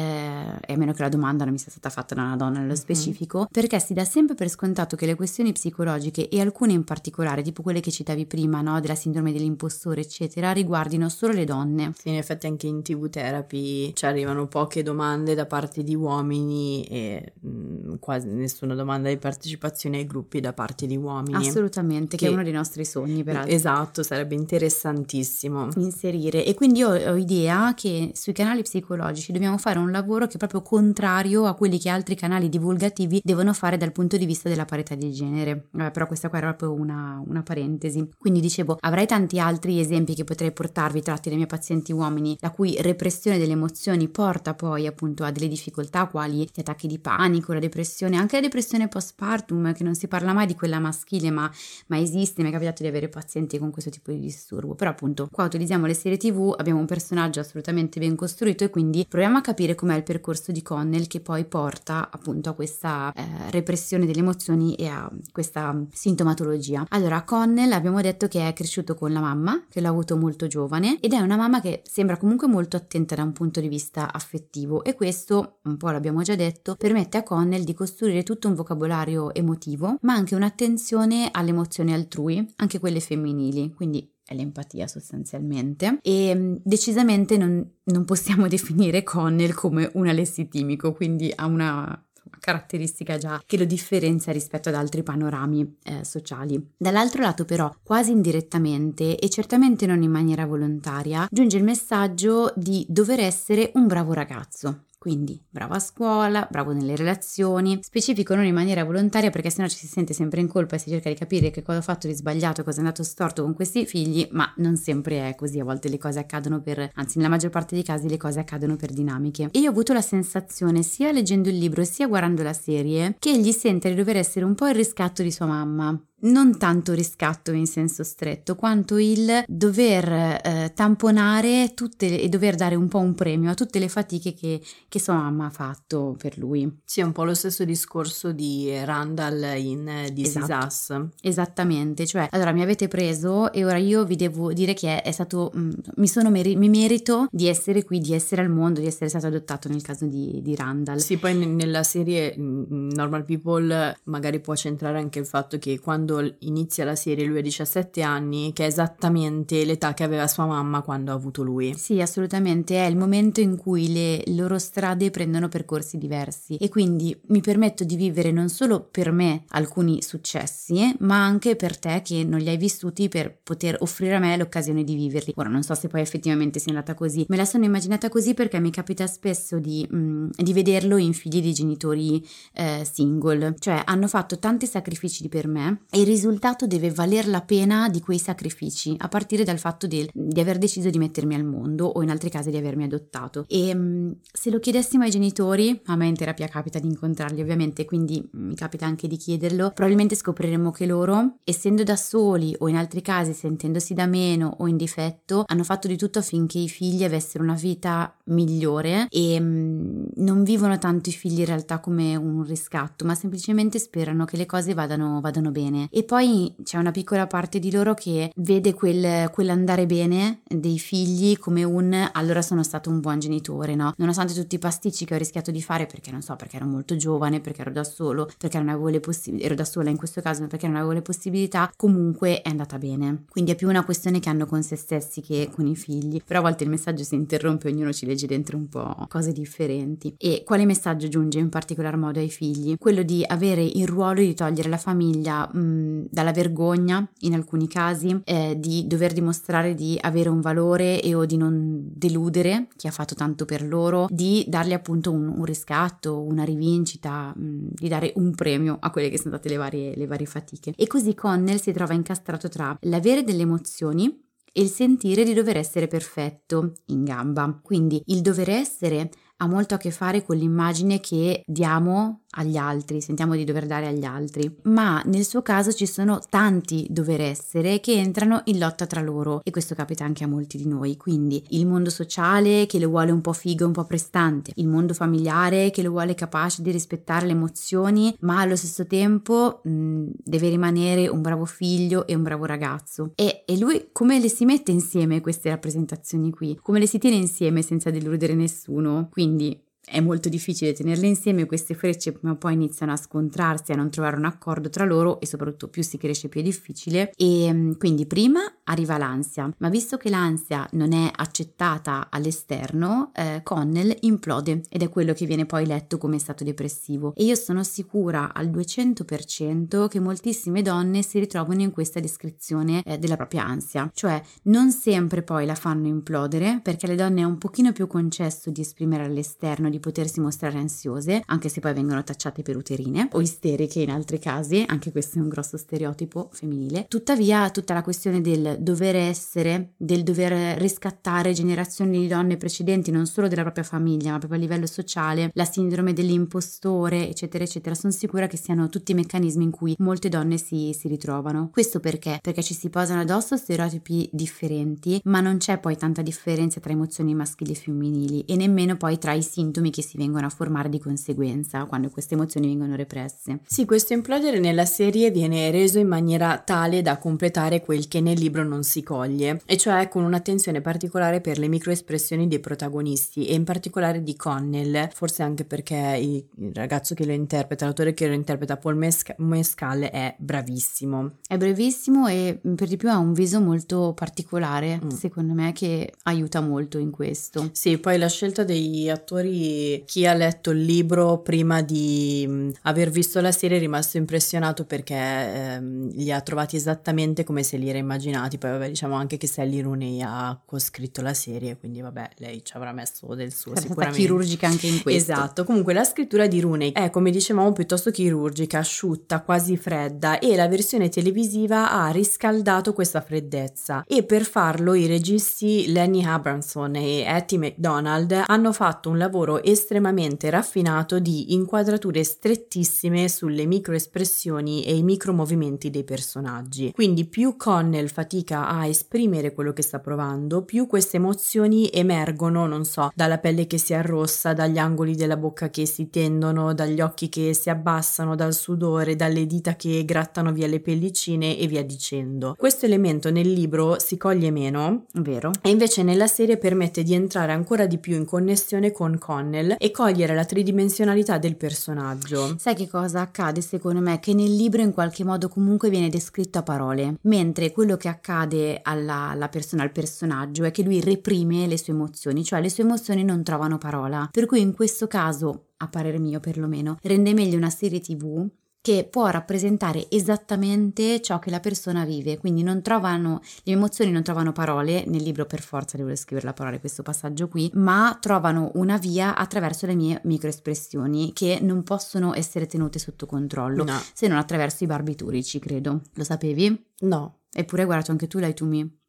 [0.65, 2.73] e a meno che la domanda non mi sia stata fatta da una donna nello
[2.73, 2.77] mhm.
[2.77, 3.47] specifico, mm-hmm.
[3.51, 7.61] perché si dà sempre per scontato che le questioni psicologiche e alcune in particolare, tipo
[7.61, 11.93] quelle che citavi prima, no, della sindrome dell'impostore, eccetera, riguardino solo le donne.
[11.97, 16.83] Sì, in effetti anche in TV therapy ci arrivano poche domande da parte di uomini
[16.83, 21.47] e mh, mm, quasi nessuna domanda di partecipazione ai gruppi da parte di uomini.
[21.47, 23.53] Assolutamente, che, che è uno dei nostri sogni, peraltro.
[23.53, 26.45] Esatto, sarebbe interessantissimo inserire.
[26.45, 30.37] E quindi ho, ho idea che sui canali psicologici dobbiamo fare un lavoro che è
[30.37, 34.65] proprio contrario a quelli che altri canali divulgativi devono fare dal punto di vista della
[34.65, 35.67] parità di genere.
[35.71, 38.07] Vabbè, però questa qua era proprio una, una parentesi.
[38.17, 42.51] Quindi dicevo, avrei tanti altri esempi che potrei portarvi tratti dai miei pazienti uomini, la
[42.51, 47.53] cui repressione delle emozioni porta poi appunto a delle difficoltà quali gli attacchi di panico,
[47.53, 51.49] la depressione, anche la depressione postpartum, che non si parla mai di quella maschile, ma,
[51.87, 55.27] ma esiste mi è capitato di avere pazienti con questo tipo di disturbo, però appunto
[55.31, 59.41] qua utilizziamo le serie tv, abbiamo un personaggio assolutamente ben costruito e quindi proviamo a
[59.41, 64.19] capire com'è il percorso di Connell che poi porta appunto a questa eh, repressione delle
[64.19, 66.85] emozioni e a questa sintomatologia.
[66.89, 70.99] Allora, Connell abbiamo detto che è cresciuto con la mamma, che l'ha avuto molto giovane
[70.99, 74.83] ed è una mamma che sembra comunque molto attenta da un punto di vista affettivo
[74.83, 79.33] e questo, un po' l'abbiamo già detto, permette a Connell di costruire tutto un vocabolario
[79.33, 85.99] emotivo, ma anche un'attenzione alle emozioni altrui altrui, anche quelle femminili, quindi è l'empatia sostanzialmente
[86.01, 92.05] e mm, decisamente non, non possiamo definire Connell come un alessitimico, quindi ha una
[92.39, 96.73] caratteristica già che lo differenzia rispetto ad altri panorami eh, sociali.
[96.75, 102.83] Dall'altro lato però, quasi indirettamente e certamente non in maniera volontaria, giunge il messaggio di
[102.89, 108.53] dover essere un bravo ragazzo, quindi bravo a scuola, bravo nelle relazioni, specifico non in
[108.53, 111.49] maniera volontaria perché sennò ci si sente sempre in colpa e si cerca di capire
[111.49, 114.75] che cosa ho fatto di sbagliato, cosa è andato storto con questi figli, ma non
[114.75, 118.07] sempre è così, a volte le cose accadono per, anzi nella maggior parte dei casi
[118.07, 119.49] le cose accadono per dinamiche.
[119.51, 123.31] E io ho avuto la sensazione, sia leggendo il libro sia guardando la serie, che
[123.31, 127.51] egli sente di dover essere un po' il riscatto di sua mamma non tanto riscatto
[127.51, 133.15] in senso stretto, quanto il dover eh, tamponare tutte e dover dare un po' un
[133.15, 136.79] premio a tutte le fatiche che, che, sua mamma ha fatto per lui.
[136.83, 140.65] Sì, è un po' lo stesso discorso di Randall in This esatto.
[140.65, 141.05] Us.
[141.21, 145.51] Esattamente, cioè, allora mi avete preso e ora io vi devo dire che è stato,
[145.53, 148.85] mh, mm, mi, sono meri- mi merito di essere qui, di essere al mondo, di
[148.85, 150.97] essere stato adottato nel caso di, di Randall.
[150.97, 156.10] Sì, poi n- nella serie Normal People magari può centrare anche il fatto che quando
[156.11, 160.45] quando inizia la serie lui ha 17 anni, che è esattamente l'età che aveva sua
[160.45, 161.73] mamma quando ha avuto lui.
[161.75, 167.17] Sì, assolutamente, è il momento in cui le loro strade prendono percorsi diversi e quindi
[167.27, 172.23] mi permetto di vivere non solo per me alcuni successi, ma anche per te che
[172.23, 175.33] non li hai vissuti per poter offrire a me l'occasione di viverli.
[175.37, 178.59] Ora non so se poi effettivamente sia andata così, me la sono immaginata così perché
[178.59, 183.81] mi capita spesso di, mh, mm, di vederlo in figli di genitori eh, single, cioè
[183.85, 188.17] hanno fatto tanti sacrifici per me e il risultato deve valer la pena di quei
[188.17, 192.09] sacrifici, a partire dal fatto di, di aver deciso di mettermi al mondo o in
[192.09, 193.45] altri casi di avermi adottato.
[193.47, 198.27] E se lo chiedessimo ai genitori, a me in terapia capita di incontrarli ovviamente, quindi
[198.33, 203.01] mi capita anche di chiederlo, probabilmente scopriremo che loro, essendo da soli o in altri
[203.01, 207.43] casi sentendosi da meno o in difetto, hanno fatto di tutto affinché i figli avessero
[207.43, 213.13] una vita migliore e non vivono tanto i figli in realtà come un riscatto, ma
[213.13, 215.89] semplicemente sperano che le cose vadano, vadano bene.
[215.93, 221.37] E poi c'è una piccola parte di loro che vede quel, quell'andare bene dei figli
[221.37, 223.93] come un allora sono stato un buon genitore, no?
[223.97, 226.95] Nonostante tutti i pasticci che ho rischiato di fare perché non so, perché ero molto
[226.95, 230.21] giovane, perché ero da solo, perché non avevo le possibilità, ero da sola in questo
[230.21, 233.25] caso, perché non avevo le possibilità, comunque è andata bene.
[233.29, 236.21] Quindi è più una questione che hanno con se stessi che con i figli.
[236.25, 240.15] Però a volte il messaggio si interrompe, ognuno ci legge dentro un po' cose differenti.
[240.17, 242.77] E quale messaggio giunge in particolar modo ai figli?
[242.77, 248.21] Quello di avere il ruolo di togliere la famiglia mh, dalla vergogna, in alcuni casi,
[248.23, 252.91] eh, di dover dimostrare di avere un valore e o di non deludere chi ha
[252.91, 258.11] fatto tanto per loro, di dargli appunto un, un riscatto, una rivincita, mh, di dare
[258.15, 260.73] un premio a quelle che sono state le varie, le varie fatiche.
[260.75, 265.57] E così Connell si trova incastrato tra l'avere delle emozioni e il sentire di dover
[265.57, 267.59] essere perfetto in gamba.
[267.61, 273.01] Quindi il dover essere ha molto a che fare con l'immagine che diamo agli altri,
[273.01, 277.79] sentiamo di dover dare agli altri, ma nel suo caso ci sono tanti dover essere
[277.79, 281.43] che entrano in lotta tra loro e questo capita anche a molti di noi, quindi
[281.49, 285.71] il mondo sociale che lo vuole un po' figo, un po' prestante, il mondo familiare
[285.71, 291.07] che lo vuole capace di rispettare le emozioni, ma allo stesso tempo mh, deve rimanere
[291.07, 293.11] un bravo figlio e un bravo ragazzo.
[293.15, 296.57] E, e lui come le si mette insieme queste rappresentazioni qui?
[296.61, 299.09] Come le si tiene insieme senza deludere nessuno?
[299.11, 303.75] Quindi è molto difficile tenerle insieme, queste frecce prima o poi iniziano a scontrarsi, a
[303.75, 307.11] non trovare un accordo tra loro e soprattutto più si cresce più è difficile.
[307.17, 313.41] E mm, quindi prima arriva l'ansia, ma visto che l'ansia non è accettata all'esterno, eh,
[313.43, 317.13] Connell implode ed è quello che viene poi letto come stato depressivo.
[317.15, 322.97] E io sono sicura al 200% che moltissime donne si ritrovano in questa descrizione eh,
[322.97, 327.37] della propria ansia, cioè non sempre poi la fanno implodere perché alle donne è un
[327.37, 332.41] pochino più concesso di esprimere all'esterno di potersi mostrare ansiose, anche se poi vengono tacciate
[332.41, 336.85] per uterine o isteriche in altri casi, anche questo è un grosso stereotipo femminile.
[336.87, 343.05] Tuttavia, tutta la questione del dover essere, del dover riscattare generazioni di donne precedenti, non
[343.05, 347.91] solo della propria famiglia, ma proprio a livello sociale, la sindrome dell'impostore, eccetera, eccetera, sono
[347.91, 351.49] sicura che siano tutti meccanismi in cui molte donne si, si ritrovano.
[351.51, 352.19] Questo perché?
[352.21, 357.15] Perché ci si posano addosso stereotipi differenti, ma non c'è poi tanta differenza tra emozioni
[357.15, 360.79] maschili e femminili e nemmeno poi tra i sintomi che si vengono a formare di
[360.79, 363.39] conseguenza quando queste emozioni vengono represse.
[363.45, 368.19] Sì, questo implodere nella serie viene reso in maniera tale da completare quel che nel
[368.19, 373.33] libro non si coglie, e cioè con un'attenzione particolare per le microespressioni dei protagonisti e
[373.33, 378.13] in particolare di Connell, forse anche perché il ragazzo che lo interpreta, l'autore che lo
[378.13, 381.11] interpreta, Paul Mescal, Mescal è bravissimo.
[381.27, 384.89] È bravissimo e per di più ha un viso molto particolare, mm.
[384.89, 387.49] secondo me, che aiuta molto in questo.
[387.53, 389.50] Sì, poi la scelta degli attori
[389.85, 394.65] chi ha letto il libro prima di mm, aver visto la serie è rimasto impressionato
[394.65, 398.37] perché ehm, li ha trovati esattamente come se li era immaginati.
[398.37, 402.55] Poi vabbè diciamo anche che Sally Rooney ha coscritto la serie, quindi vabbè lei ci
[402.55, 403.99] avrà messo del suo è sicuramente.
[403.99, 405.11] chirurgica anche in questo.
[405.11, 410.35] Esatto, comunque la scrittura di Rooney è come dicevamo piuttosto chirurgica, asciutta, quasi fredda e
[410.35, 417.05] la versione televisiva ha riscaldato questa freddezza e per farlo i registi Lenny Abramson e
[417.05, 424.83] Hattie McDonald hanno fatto un lavoro estremamente raffinato di inquadrature strettissime sulle microespressioni e i
[424.83, 426.71] micromovimenti dei personaggi.
[426.71, 432.65] Quindi più Connell fatica a esprimere quello che sta provando, più queste emozioni emergono, non
[432.65, 437.09] so, dalla pelle che si arrossa, dagli angoli della bocca che si tendono, dagli occhi
[437.09, 442.35] che si abbassano, dal sudore, dalle dita che grattano via le pellicine e via dicendo.
[442.37, 445.31] Questo elemento nel libro si coglie meno, vero?
[445.41, 449.55] E invece nella serie permette di entrare ancora di più in connessione con Connell Connell
[449.57, 452.35] e cogliere la tridimensionalità del personaggio.
[452.37, 453.99] Sai che cosa accade secondo me?
[453.99, 458.59] Che nel libro in qualche modo comunque viene descritto a parole, mentre quello che accade
[458.61, 462.63] alla, alla persona, al personaggio, è che lui reprime le sue emozioni, cioè le sue
[462.63, 464.09] emozioni non trovano parola.
[464.11, 468.27] Per cui in questo caso, a parer mio perlomeno, rende meglio una serie tv
[468.61, 474.03] che può rappresentare esattamente ciò che la persona vive, quindi non trovano, le emozioni non
[474.03, 478.51] trovano parole, nel libro per forza devo scrivere la parola questo passaggio qui, ma trovano
[478.55, 483.81] una via attraverso le mie microespressioni che non possono essere tenute sotto controllo, no.
[483.93, 485.81] se non attraverso i barbiturici, credo.
[485.95, 486.65] Lo sapevi?
[486.81, 487.21] No.
[487.33, 488.79] Eppure guarda anche tu l'hai tu mi.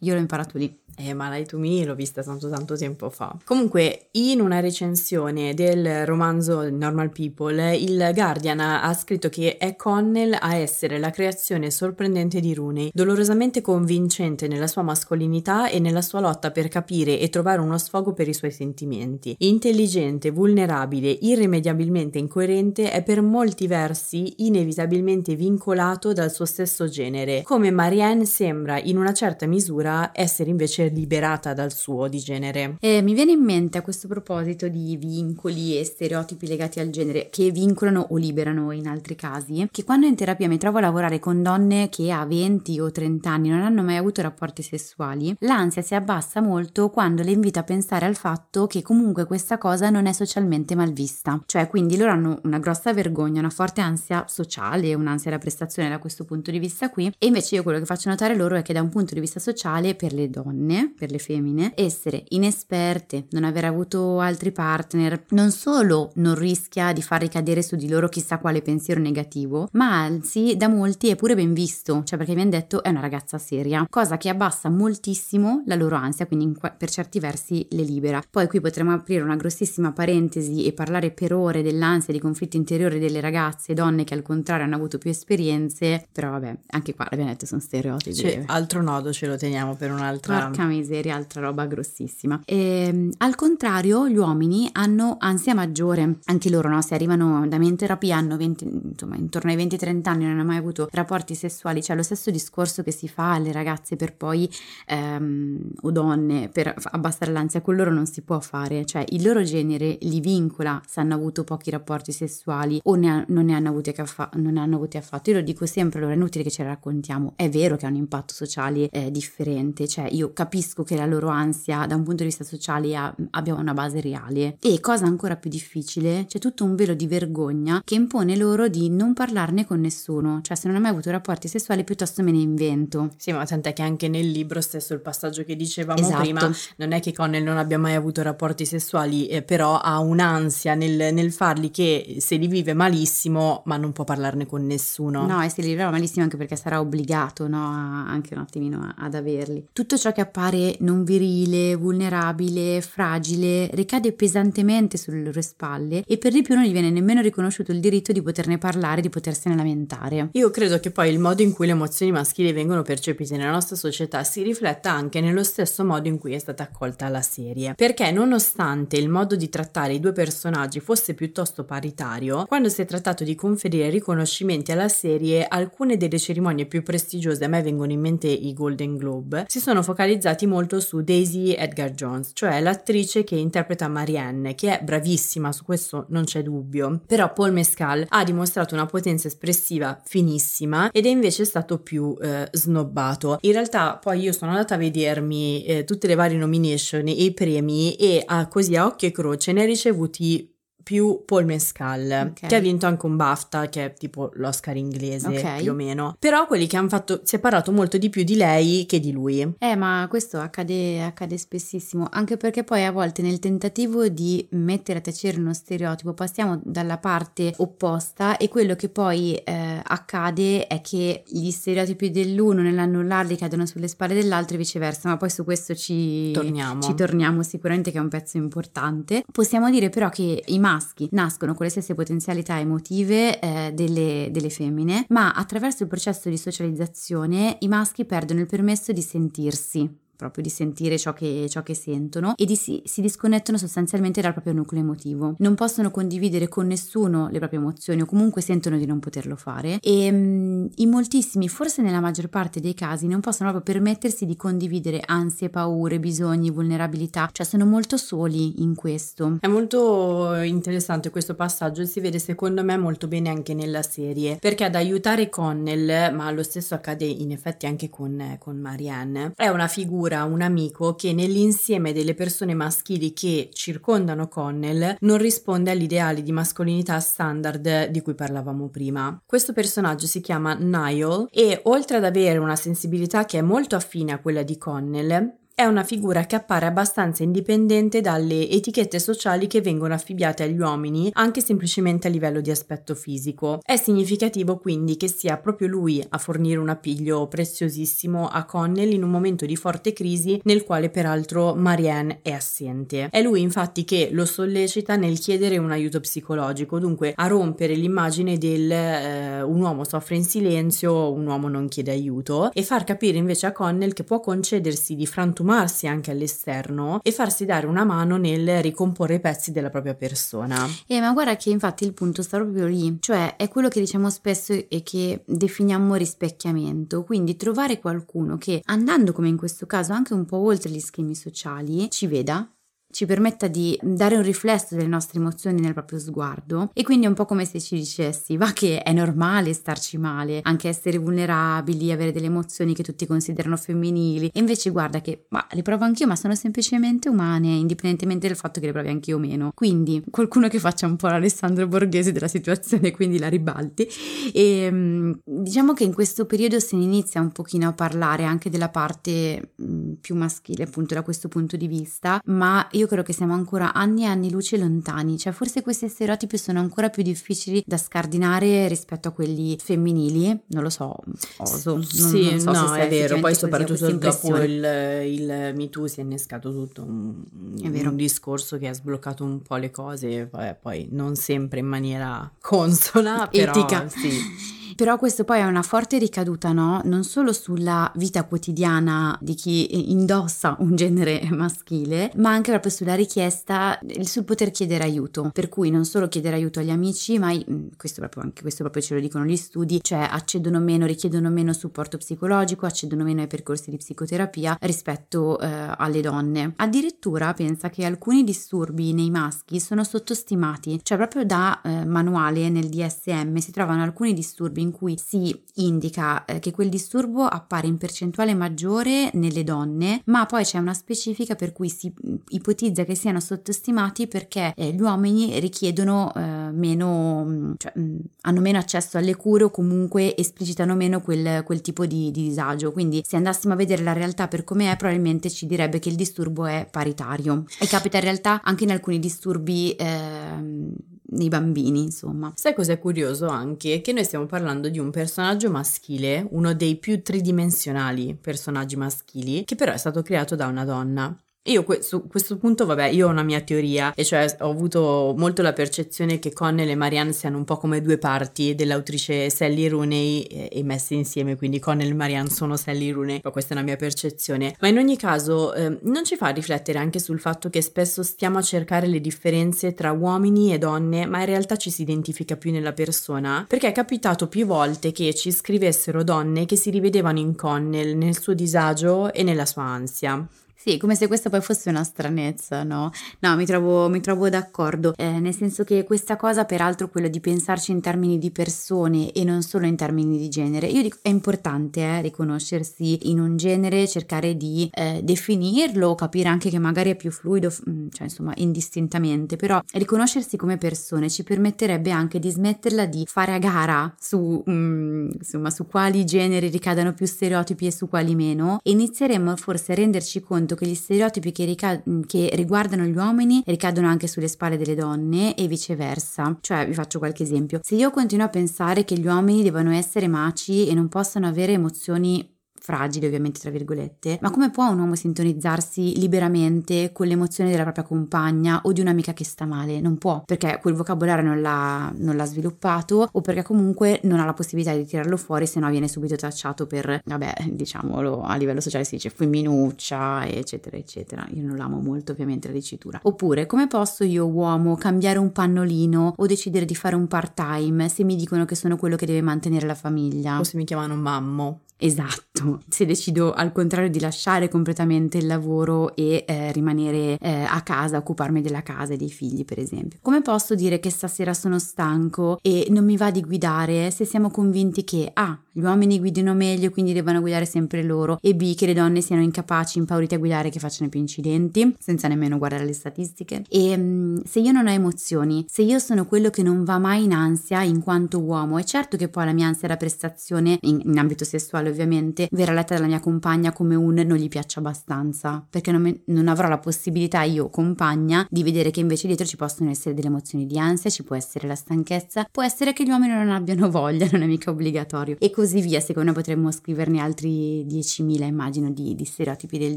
[0.00, 0.78] Io l'ho imparato lì.
[0.96, 3.34] Eh, ma to Me l'ho vista tanto tanto tempo fa.
[3.44, 10.36] Comunque, in una recensione del romanzo Normal People, il Guardian ha scritto che è Connell
[10.38, 16.20] a essere la creazione sorprendente di Rooney, dolorosamente convincente nella sua mascolinità e nella sua
[16.20, 19.34] lotta per capire e trovare uno sfogo per i suoi sentimenti.
[19.38, 27.70] Intelligente, vulnerabile, irrimediabilmente incoerente, è per molti versi inevitabilmente vincolato dal suo stesso genere, come
[27.70, 32.76] Marianne sembra in una certa misura essere invece liberata dal suo di genere.
[32.80, 37.28] Eh, mi viene in mente a questo proposito di vincoli e stereotipi legati al genere
[37.30, 41.18] che vincolano o liberano in altri casi, che quando in terapia mi trovo a lavorare
[41.18, 45.82] con donne che a 20 o 30 anni non hanno mai avuto rapporti sessuali, l'ansia
[45.82, 50.06] si abbassa molto quando le invito a pensare al fatto che comunque questa cosa non
[50.06, 51.42] è socialmente mal vista.
[51.46, 55.98] Cioè, quindi loro hanno una grossa vergogna, una forte ansia sociale, un'ansia da prestazione da
[55.98, 58.72] questo punto di vista qui, e invece io quello che faccio notare loro è che
[58.72, 63.44] da un punto di vista sociale per le donne per le femmine, essere inesperte, non
[63.44, 68.38] aver avuto altri partner, non solo non rischia di far ricadere su di loro chissà
[68.38, 72.50] quale pensiero negativo, ma anzi da molti è pure ben visto, cioè perché mi hanno
[72.50, 77.18] detto è una ragazza seria, cosa che abbassa moltissimo la loro ansia, quindi per certi
[77.18, 78.22] versi le libera.
[78.28, 82.98] Poi qui potremmo aprire una grossissima parentesi e parlare per ore dell'ansia di conflitto interiore
[82.98, 87.06] delle ragazze e donne che al contrario hanno avuto più esperienze, però vabbè, anche qua
[87.10, 88.16] l'abbiamo detto sono stereotipi.
[88.16, 92.40] Cioè, altro nodo ce lo teniamo per un'altra Porca miseria, altra roba grossissima.
[92.44, 96.80] E, ehm, al contrario, gli uomini hanno ansia maggiore, anche loro, no?
[96.82, 100.44] Se arrivano da me in terapia hanno 20, insomma, intorno ai 20-30 anni, non hanno
[100.44, 104.48] mai avuto rapporti sessuali, cioè lo stesso discorso che si fa alle ragazze per poi,
[104.86, 109.42] ehm, o donne, per abbassare l'ansia, con loro non si può fare, cioè il loro
[109.42, 113.68] genere li vincola se hanno avuto pochi rapporti sessuali o ne ha, non, ne hanno
[113.68, 115.30] avuti affa- non hanno avuti affatto.
[115.30, 117.88] Io lo dico sempre, allora è inutile che ce la raccontiamo, è vero che ha
[117.88, 122.22] un impatto sociale eh, differente, cioè io capisco che la loro ansia da un punto
[122.22, 124.56] di vista sociale ha, abbia una base reale.
[124.60, 128.88] E cosa ancora più difficile, c'è tutto un velo di vergogna che impone loro di
[128.90, 132.38] non parlarne con nessuno, cioè se non hai mai avuto rapporti sessuali piuttosto me ne
[132.38, 133.10] invento.
[133.16, 136.20] Sì, ma tant'è che anche nel libro stesso il passaggio che dicevamo esatto.
[136.20, 140.74] prima, non è che Connell non abbia mai avuto rapporti sessuali, eh, però ha un'ansia
[140.74, 145.26] nel, nel, farli che se li vive malissimo, ma non può parlarne con nessuno.
[145.26, 149.14] No, e se li vivrà malissimo anche perché sarà obbligato, no, anche un attimino ad
[149.14, 149.49] averli.
[149.72, 156.32] Tutto ciò che appare non virile, vulnerabile, fragile, ricade pesantemente sulle loro spalle e per
[156.32, 160.28] di più non gli viene nemmeno riconosciuto il diritto di poterne parlare, di potersene lamentare.
[160.32, 163.76] Io credo che poi il modo in cui le emozioni maschili vengono percepite nella nostra
[163.76, 167.74] società si rifletta anche nello stesso modo in cui è stata accolta la serie.
[167.74, 172.84] Perché nonostante il modo di trattare i due personaggi fosse piuttosto paritario, quando si è
[172.84, 178.00] trattato di conferire riconoscimenti alla serie, alcune delle cerimonie più prestigiose, a me vengono in
[178.00, 183.36] mente i Golden Globe, si sono focalizzati molto su Daisy Edgar Jones, cioè l'attrice che
[183.36, 187.00] interpreta Marianne, che è bravissima, su questo non c'è dubbio.
[187.06, 192.48] Però Paul Mescal ha dimostrato una potenza espressiva finissima ed è invece stato più eh,
[192.52, 193.38] snobbato.
[193.42, 197.32] In realtà poi io sono andata a vedermi eh, tutte le varie nomination e i
[197.32, 200.49] premi e a, così a occhio e croce ne ha ricevuti
[200.82, 202.48] più Paul Mescal, okay.
[202.48, 205.62] che ha vinto anche un BAFTA, che è tipo l'Oscar inglese okay.
[205.62, 206.16] più o meno.
[206.18, 209.12] Però quelli che hanno fatto, si è parlato molto di più di lei che di
[209.12, 209.54] lui.
[209.58, 214.98] Eh, ma questo accade, accade spessissimo, anche perché poi a volte nel tentativo di mettere
[214.98, 220.80] a tacere uno stereotipo passiamo dalla parte opposta e quello che poi eh, accade è
[220.80, 225.74] che gli stereotipi dell'uno nell'annullarli cadono sulle spalle dell'altro e viceversa, ma poi su questo
[225.74, 226.82] ci torniamo.
[226.82, 229.24] ci torniamo sicuramente che è un pezzo importante.
[229.30, 234.50] Possiamo dire però che i maschi nascono con le stesse potenzialità emotive eh, delle, delle
[234.50, 240.42] femmine, ma attraverso il processo di socializzazione i maschi perdono il permesso di sentirsi proprio
[240.42, 244.52] di sentire ciò che, ciò che sentono e di, si, si, disconnettono sostanzialmente dal proprio
[244.52, 245.34] nucleo emotivo.
[245.38, 249.78] Non possono condividere con nessuno le proprie emozioni o comunque sentono di non poterlo fare
[249.80, 254.36] e um, in moltissimi, forse nella maggior parte dei casi, non possono proprio permettersi di
[254.36, 259.38] condividere ansie, paure, bisogni, vulnerabilità, cioè sono molto soli in questo.
[259.40, 264.36] È molto interessante questo passaggio e si vede secondo me molto bene anche nella serie
[264.40, 269.48] perché ad aiutare Connell, ma lo stesso accade in effetti anche con, con Marianne, è
[269.48, 275.70] una figura rassicura un amico che nell'insieme delle persone maschili che circondano Connell non risponde
[275.70, 279.20] agli ideali di mascolinità standard di cui parlavamo prima.
[279.24, 284.12] Questo personaggio si chiama Niall e oltre ad avere una sensibilità che è molto affine
[284.12, 289.60] a quella di Connell, è una figura che appare abbastanza indipendente dalle etichette sociali che
[289.60, 293.60] vengono affibbiate agli uomini, anche semplicemente a livello di aspetto fisico.
[293.62, 299.02] È significativo quindi che sia proprio lui a fornire un appiglio preziosissimo a Connell in
[299.02, 303.08] un momento di forte crisi nel quale peraltro Marianne è assente.
[303.10, 308.38] È lui infatti che lo sollecita nel chiedere un aiuto psicologico, dunque a rompere l'immagine
[308.38, 313.18] del eh, un uomo soffre in silenzio, un uomo non chiede aiuto e far capire
[313.18, 317.84] invece a Connell che può concedersi di frantumare consumarsi anche all'esterno e farsi dare una
[317.84, 320.66] mano nel ricomporre i pezzi della propria persona.
[320.86, 324.08] Eh, ma guarda che infatti il punto sta proprio lì, cioè è quello che diciamo
[324.10, 330.14] spesso e che definiamo rispecchiamento, quindi trovare qualcuno che andando come in questo caso anche
[330.14, 332.48] un po' oltre gli schemi sociali ci veda,
[332.90, 336.70] ci permetta di dare un riflesso delle nostre emozioni nel proprio sguardo.
[336.72, 340.40] E quindi è un po' come se ci dicessi va che è normale starci male,
[340.42, 344.30] anche essere vulnerabili, avere delle emozioni che tutti considerano femminili.
[344.32, 348.60] E invece guarda che ma le provo anch'io ma sono semplicemente umane indipendentemente dal fatto
[348.60, 349.52] che le provi anch'io o meno.
[349.54, 353.88] Quindi qualcuno che faccia un po' l'Alessandro Borghese della situazione quindi la ribalti.
[354.32, 358.50] E mm, diciamo che in questo periodo se ne inizia un pochino a parlare anche
[358.50, 363.34] della parte mm, più maschile appunto da questo punto di vista ma credo che siamo
[363.34, 367.76] ancora anni e anni luce lontani, cioè forse questi stereotipi sono ancora più difficili da
[367.76, 370.96] scardinare rispetto a quelli femminili, non lo so,
[371.38, 371.74] oso.
[371.74, 376.00] Non, sì, non so no, è vero, poi soprattutto dopo il, il Me Too si
[376.00, 380.88] è innescato tutto un, un, discorso che ha sbloccato un po' le cose, poi, poi
[380.90, 383.88] non sempre in maniera consona, però Etica.
[383.88, 384.58] sì.
[384.80, 386.80] Però questo poi ha una forte ricaduta, no?
[386.84, 392.94] Non solo sulla vita quotidiana di chi indossa un genere maschile, ma anche proprio sulla
[392.94, 395.32] richiesta, sul poter chiedere aiuto.
[395.34, 398.82] Per cui non solo chiedere aiuto agli amici, ma mm, questo proprio, anche questo proprio
[398.82, 403.26] ce lo dicono gli studi, cioè accedono meno, richiedono meno supporto psicologico, accedono meno ai
[403.26, 406.54] percorsi di psicoterapia rispetto eh, alle donne.
[406.56, 412.70] Addirittura pensa che alcuni disturbi nei maschi sono sottostimati, cioè proprio da eh, manuale nel
[412.70, 417.66] DSM si trovano alcuni disturbi in in cui si indica eh, che quel disturbo appare
[417.66, 422.84] in percentuale maggiore nelle donne, ma poi c'è una specifica per cui si mm, ipotizza
[422.84, 426.20] che siano sottostimati perché eh, gli uomini richiedono eh,
[426.52, 431.60] meno, mm, cioè mm, hanno meno accesso alle cure o comunque esplicitano meno quel, quel
[431.60, 432.70] tipo di, di, disagio.
[432.72, 435.96] Quindi se andassimo a vedere la realtà per come è, probabilmente ci direbbe che il
[435.96, 437.44] disturbo è paritario.
[437.58, 440.72] E capita in realtà anche in alcuni disturbi ehm,
[441.10, 442.32] nei bambini, insomma.
[442.36, 443.80] Sai cos'è curioso anche?
[443.80, 449.54] Che noi stiamo parlando di un personaggio maschile, uno dei più tridimensionali personaggi maschili, che
[449.54, 451.16] però è stato creato da una donna.
[451.44, 455.14] Io que- su questo punto, vabbè, io ho una mia teoria, e cioè ho avuto
[455.16, 459.66] molto la percezione che Connell e Marianne siano un po' come due parti dell'autrice Sally
[459.66, 463.56] Rooney e, e messe insieme, quindi Connell e Marianne sono Sally Rooney, però questa è
[463.56, 464.54] una mia percezione.
[464.60, 468.36] Ma in ogni caso, eh, non ci fa riflettere anche sul fatto che spesso stiamo
[468.36, 472.52] a cercare le differenze tra uomini e donne, ma in realtà ci si identifica più
[472.52, 473.46] nella persona?
[473.48, 478.20] Perché è capitato più volte che ci scrivessero donne che si rivedevano in Connell, nel
[478.20, 480.28] suo disagio e nella sua ansia.
[480.62, 482.90] Sì, come se questa poi fosse una stranezza, no?
[483.20, 487.18] No, mi trovo, mi trovo d'accordo, eh, nel senso che questa cosa, peraltro, quello di
[487.18, 491.08] pensarci in termini di persone e non solo in termini di genere, io dico è
[491.08, 496.94] importante eh, riconoscersi in un genere, cercare di eh, definirlo, capire anche che magari è
[496.94, 502.84] più fluido, mm, cioè insomma indistintamente, però riconoscersi come persone ci permetterebbe anche di smetterla
[502.84, 507.88] di fare a gara su, mm, insomma, su quali generi ricadano più stereotipi e su
[507.88, 512.30] quali meno e inizieremmo forse a renderci conto conto che gli stereotipi che, rica- che
[512.34, 516.38] riguardano gli uomini ricadono anche sulle spalle delle donne e viceversa.
[516.40, 517.60] Cioè, vi faccio qualche esempio.
[517.62, 521.52] Se io continuo a pensare che gli uomini devono essere maci e non possono avere
[521.52, 522.38] emozioni
[522.70, 527.82] fragili ovviamente tra virgolette, ma come può un uomo sintonizzarsi liberamente con l'emozione della propria
[527.82, 529.80] compagna o di un'amica che sta male?
[529.80, 534.24] Non può, perché quel vocabolario non l'ha, non l'ha sviluppato o perché comunque non ha
[534.24, 538.60] la possibilità di tirarlo fuori, se no viene subito tacciato per, vabbè, diciamolo, a livello
[538.60, 541.26] sociale si dice femminuccia, eccetera, eccetera.
[541.34, 543.00] Io non l'amo molto ovviamente la dicitura.
[543.02, 547.88] Oppure, come posso io uomo cambiare un pannolino o decidere di fare un part time
[547.88, 550.38] se mi dicono che sono quello che deve mantenere la famiglia?
[550.38, 555.94] O se mi chiamano mammo Esatto, se decido al contrario di lasciare completamente il lavoro
[555.94, 559.98] e eh, rimanere eh, a casa, occuparmi della casa e dei figli, per esempio.
[560.02, 564.30] Come posso dire che stasera sono stanco e non mi va di guidare se siamo
[564.30, 565.38] convinti che A.
[565.52, 568.54] gli uomini guidino meglio, quindi devono guidare sempre loro, e B.
[568.54, 572.64] che le donne siano incapaci, impaurite a guidare, che facciano più incidenti, senza nemmeno guardare
[572.64, 573.44] le statistiche.
[573.48, 577.04] E mm, se io non ho emozioni, se io sono quello che non va mai
[577.04, 580.80] in ansia in quanto uomo, è certo che poi la mia ansia da prestazione in,
[580.84, 585.44] in ambito sessuale ovviamente, verrà letta dalla mia compagna come un non gli piace abbastanza,
[585.48, 589.36] perché non, me, non avrò la possibilità io, compagna, di vedere che invece dietro ci
[589.36, 592.88] possono essere delle emozioni di ansia, ci può essere la stanchezza, può essere che gli
[592.88, 595.80] uomini non abbiano voglia, non è mica obbligatorio, e così via.
[595.80, 599.76] Secondo me potremmo scriverne altri 10.000, immagino, di, di stereotipi del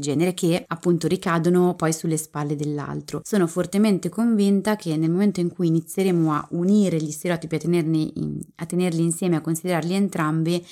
[0.00, 3.20] genere che appunto ricadono poi sulle spalle dell'altro.
[3.24, 8.38] Sono fortemente convinta che nel momento in cui inizieremo a unire gli stereotipi, a, in,
[8.56, 10.64] a tenerli insieme, a considerarli entrambi,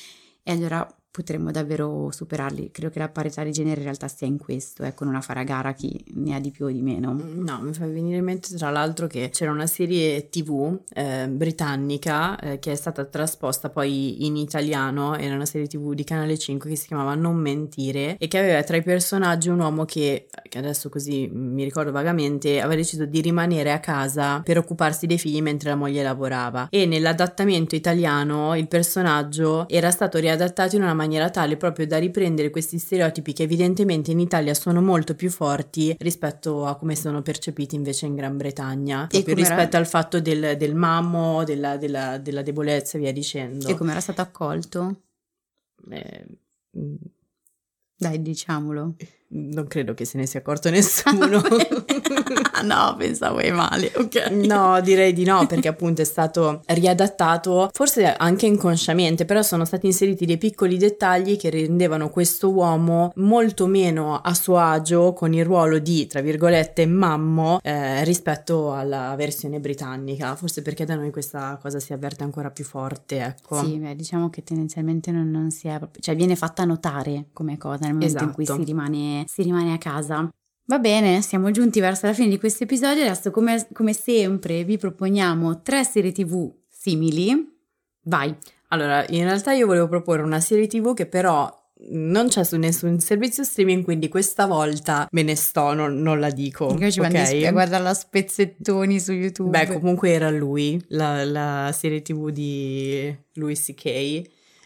[0.44, 2.70] e allora potremmo davvero superarli.
[2.72, 5.40] Credo che la parità di genere in realtà sia in questo, ecco, non a fare
[5.40, 7.12] a gara chi ne ha di più o di meno.
[7.12, 11.28] Mm, no, mi fa venire in mente tra l'altro che c'era una serie tv eh,
[11.28, 16.38] britannica eh, che è stata trasposta poi in italiano, era una serie tv di Canale
[16.38, 20.28] 5 che si chiamava Non mentire e che aveva tra i personaggi un uomo che,
[20.48, 25.18] che adesso così mi ricordo vagamente, aveva deciso di rimanere a casa per occuparsi dei
[25.18, 30.94] figli mentre la moglie lavorava e nell'adattamento italiano il personaggio era stato riadattato in una
[30.94, 35.94] maniera tale proprio da riprendere questi stereotipi che evidentemente in Italia sono molto più forti
[35.98, 40.74] rispetto a come sono percepiti invece in Gran Bretagna, proprio rispetto al fatto del, del
[40.74, 43.68] mammo, della, della, della, debolezza e via dicendo.
[43.68, 45.02] E come era stato accolto?
[45.90, 46.26] Eh,
[48.02, 48.96] dai, diciamolo.
[49.28, 51.40] Non credo che se ne sia accorto nessuno.
[52.64, 54.30] no, pensavo ai male, ok.
[54.30, 59.86] No, direi di no, perché appunto è stato riadattato, forse anche inconsciamente, però sono stati
[59.86, 65.44] inseriti dei piccoli dettagli che rendevano questo uomo molto meno a suo agio con il
[65.44, 70.34] ruolo di, tra virgolette, mammo eh, rispetto alla versione britannica.
[70.36, 73.62] Forse perché da noi questa cosa si avverte ancora più forte, ecco.
[73.62, 77.84] Sì, beh, diciamo che tendenzialmente non, non si è, cioè viene fatta notare come cosa
[77.84, 78.24] nel momento esatto.
[78.24, 80.28] in cui si rimane si rimane a casa.
[80.64, 83.02] Va bene, siamo giunti verso la fine di questo episodio.
[83.02, 87.50] Adesso, come, come sempre, vi proponiamo tre serie TV simili.
[88.04, 88.34] Vai.
[88.68, 91.50] Allora, in realtà io volevo proporre una serie TV che però
[91.90, 96.30] non c'è su nessun servizio streaming, quindi questa volta me ne sto, non, non la
[96.30, 96.76] dico.
[96.78, 97.44] Io ci okay?
[97.44, 99.50] a guardare la spezzettoni su YouTube.
[99.50, 104.22] Beh, comunque era lui, la, la serie TV di Louis C.K.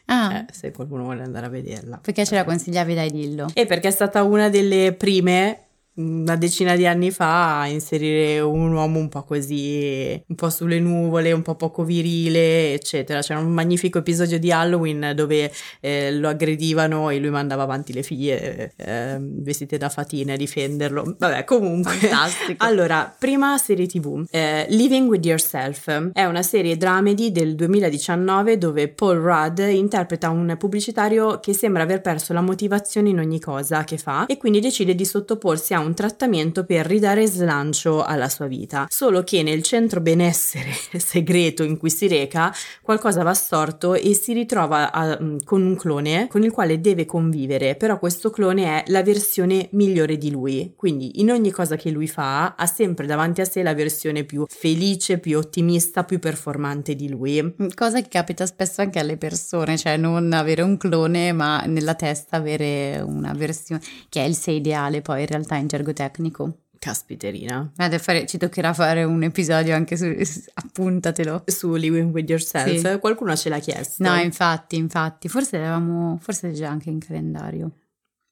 [0.06, 0.36] Ah.
[0.36, 1.98] Eh, se qualcuno vuole andare a vederla.
[1.98, 3.48] Perché ce la consigliavi dai dillo?
[3.54, 5.65] E perché è stata una delle prime
[5.96, 10.78] una decina di anni fa a inserire un uomo un po' così, un po' sulle
[10.78, 13.20] nuvole, un po' poco virile, eccetera.
[13.20, 18.02] C'era un magnifico episodio di Halloween dove eh, lo aggredivano e lui mandava avanti le
[18.02, 21.16] figlie eh, vestite da fatine a difenderlo.
[21.18, 21.92] Vabbè, comunque.
[21.92, 22.64] Fantastico.
[22.64, 28.88] allora, prima serie TV, eh, Living with Yourself, è una serie dramedy del 2019 dove
[28.88, 33.96] Paul Rudd interpreta un pubblicitario che sembra aver perso la motivazione in ogni cosa che
[33.96, 38.86] fa e quindi decide di sottoporsi a un trattamento per ridare slancio alla sua vita.
[38.88, 44.32] Solo che nel centro benessere segreto in cui si reca qualcosa va storto e si
[44.32, 48.90] ritrova a, mm, con un clone con il quale deve convivere, però questo clone è
[48.90, 50.72] la versione migliore di lui.
[50.76, 54.44] Quindi in ogni cosa che lui fa ha sempre davanti a sé la versione più
[54.48, 57.42] felice, più ottimista, più performante di lui.
[57.42, 61.94] Mm, cosa che capita spesso anche alle persone, cioè non avere un clone, ma nella
[61.94, 66.58] testa avere una versione che è il sé ideale poi in realtà in gergo tecnico.
[66.78, 67.72] Caspiterina.
[67.76, 70.14] Eh, fare, ci toccherà fare un episodio anche su,
[70.54, 71.44] appuntatelo.
[71.46, 72.92] Su Living With Yourself.
[72.92, 72.98] Sì.
[72.98, 74.02] Qualcuno ce l'ha chiesto.
[74.02, 75.28] No, infatti, infatti.
[75.28, 77.70] Forse l'avevamo, forse già anche in calendario.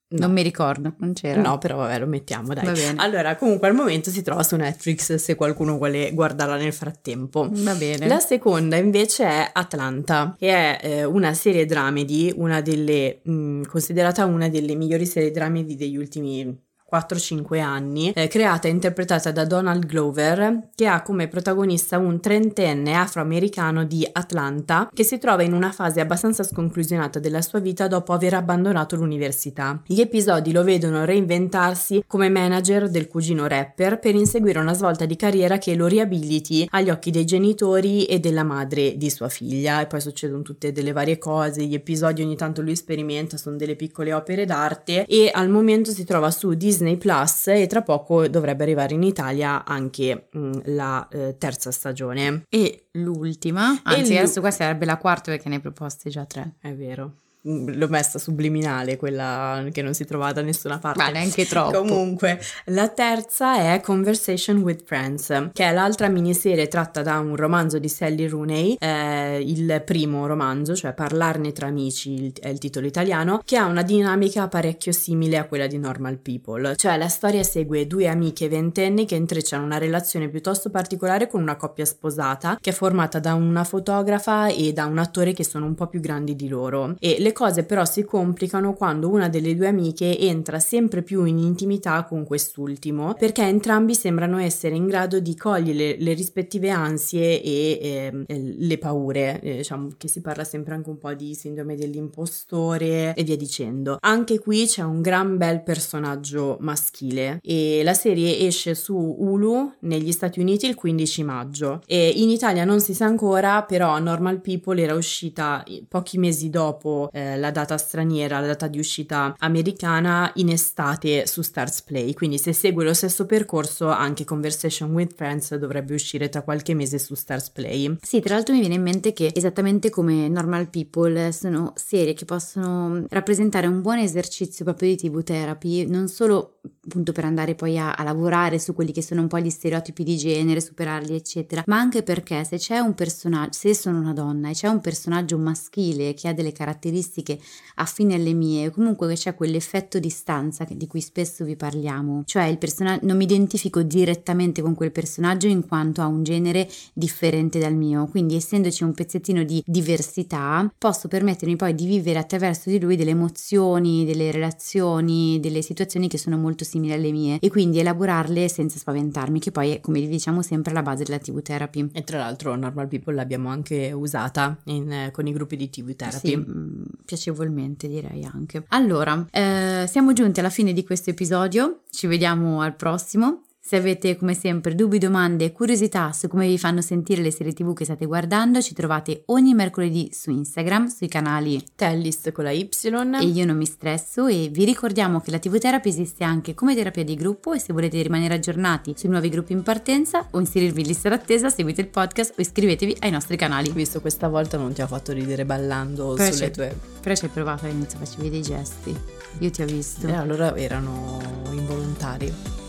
[0.07, 0.26] No.
[0.26, 1.40] Non mi ricordo, non c'era.
[1.40, 2.64] No, però vabbè, lo mettiamo, dai.
[2.64, 3.01] Va bene.
[3.01, 7.49] Allora, comunque al momento si trova su Netflix se qualcuno vuole guardarla nel frattempo.
[7.51, 8.07] Va bene.
[8.07, 13.62] La seconda invece è Atlanta, che è eh, una serie dramedy, una delle mh, mm,
[13.64, 16.64] considerata una delle migliori serie dramedy degli ultimi
[16.95, 22.95] 4-5 anni, eh, creata e interpretata da Donald Glover, che ha come protagonista un trentenne
[22.95, 28.12] afroamericano di Atlanta che si trova in una fase abbastanza sconclusionata della sua vita dopo
[28.12, 29.82] aver abbandonato l'università.
[29.86, 35.16] Gli episodi lo vedono reinventarsi come manager del cugino rapper per inseguire una svolta di
[35.16, 39.86] carriera che lo riabiliti agli occhi dei genitori e della madre di sua figlia e
[39.86, 44.12] poi succedono tutte delle varie cose, gli episodi ogni tanto lui sperimenta, sono delle piccole
[44.12, 48.62] opere d'arte e al momento si trova su Disney Disney Plus e tra poco dovrebbe
[48.62, 52.45] arrivare in Italia anche mh, mm, la eh, terza stagione.
[52.49, 56.55] E l'ultima, anzi e adesso questa sarebbe la quarta perché ne hai proposte già tre.
[56.61, 57.14] È vero.
[57.47, 61.03] L'ho messa subliminale, quella che non si trova da nessuna parte.
[61.03, 61.78] Ma neanche troppo.
[61.78, 67.78] Comunque, la terza è Conversation with Friends, che è l'altra miniserie tratta da un romanzo
[67.78, 73.42] di Sally Rooney, eh, il primo romanzo, cioè Parlarne tra amici è il titolo italiano,
[73.45, 76.76] che ha una dinamica parecchio simile a quella di Normal People.
[76.76, 81.57] Cioè la storia segue due amiche ventenni che intrecciano una relazione piuttosto particolare con una
[81.57, 85.74] coppia sposata, che è formata da una fotografa e da un attore che sono un
[85.74, 86.97] po' più grandi di loro.
[86.99, 91.37] E le cose però si complicano quando una delle due amiche entra sempre più in
[91.39, 97.78] intimità con quest'ultimo, perché entrambi sembrano essere in grado di cogliere le, rispettive ansie e
[98.26, 103.12] eh, le paure, eh, diciamo che si parla sempre anche un po' di sindrome dell'impostore
[103.14, 103.99] e via dicendo.
[104.01, 110.12] Anche qui c'è un gran bel personaggio maschile e la serie esce su Hulu negli
[110.12, 114.80] Stati Uniti il 15 maggio e in Italia non si sa ancora, però Normal People
[114.80, 120.51] era uscita pochi mesi dopo eh, la data straniera, la data di uscita americana in
[120.51, 125.95] estate su Stars Play, quindi se segue lo stesso percorso anche Conversation with Friends dovrebbe
[125.95, 127.97] uscire tra qualche mese su Stars Play.
[128.03, 132.25] Sì, tra l'altro mi viene in mente che esattamente come Normal People sono serie che
[132.25, 137.79] possono rappresentare un buon esercizio proprio di TV therapy, non solo appunto per andare poi
[137.79, 141.62] a, a lavorare su quelli che sono un po' gli stereotipi di genere, superarli eccetera,
[141.66, 145.39] ma anche perché se c'è un personaggio, se sono una donna e c'è un personaggio
[145.39, 147.39] maschile che ha delle caratteristiche caratteristiche
[147.77, 152.59] affini alle mie, comunque c'è quell'effetto di stanza di cui spesso vi parliamo, cioè il
[152.59, 157.75] personaggio non mi identifico direttamente con quel personaggio in quanto ha un genere differente dal
[157.75, 162.97] mio, quindi essendoci un pezzettino di diversità, posso permettermi poi di vivere attraverso di lui
[162.97, 168.49] delle emozioni, delle relazioni, delle situazioni che sono molto simili alle mie e quindi elaborarle
[168.49, 171.91] senza spaventarmi, che poi è come diciamo sempre la base della TV therapy.
[171.93, 176.29] E tra l'altro Normal People l'abbiamo anche usata in, con i gruppi di TV therapy.
[176.29, 178.64] Sì, mm, piacevolmente direi anche.
[178.68, 183.42] Allora, eh, siamo giunti alla fine di questo episodio, ci vediamo al prossimo.
[183.67, 187.55] Se avete come sempre dubbi, domande e curiosità su come vi fanno sentire le serie
[187.55, 192.51] tv che state guardando, ci trovate ogni mercoledì su Instagram, sui canali Tellist con la
[192.51, 196.53] Y e Io non mi stresso e vi ricordiamo che la TV Therapy esiste anche
[196.53, 200.41] come terapia di gruppo e se volete rimanere aggiornati sui nuovi gruppi in partenza o
[200.41, 203.71] inserirvi in lista d'attesa seguite il podcast o iscrivetevi ai nostri canali.
[203.71, 206.79] Visto questa volta non ti ha fatto ridere ballando però sulle tue...
[207.01, 208.95] Però ci hai provato all'inizio, facevi dei gesti.
[209.39, 210.07] Io ti ho visto.
[210.07, 211.19] E eh, allora erano
[211.51, 212.64] involontari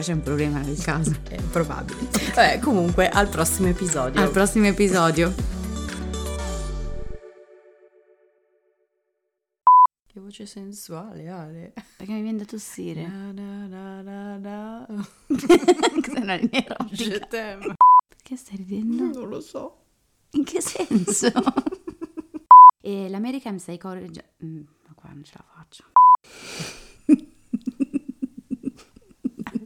[0.00, 1.14] c'è un problema nel caso.
[1.28, 2.08] È probabile.
[2.34, 4.20] Vabbè, comunque, al prossimo episodio.
[4.20, 5.34] Al prossimo episodio.
[10.06, 11.72] Che voce sensuale, Ale.
[11.96, 13.06] Perché mi viene da tossire.
[13.06, 14.86] Na na na na na.
[15.26, 17.58] Cos'è una linea erotica?
[18.08, 19.20] Perché stai ridendo?
[19.20, 19.76] Non lo so.
[20.32, 21.30] In che senso?
[22.80, 24.20] e l'American Psychology...
[24.44, 25.84] Mm, ma qua non ce la faccio.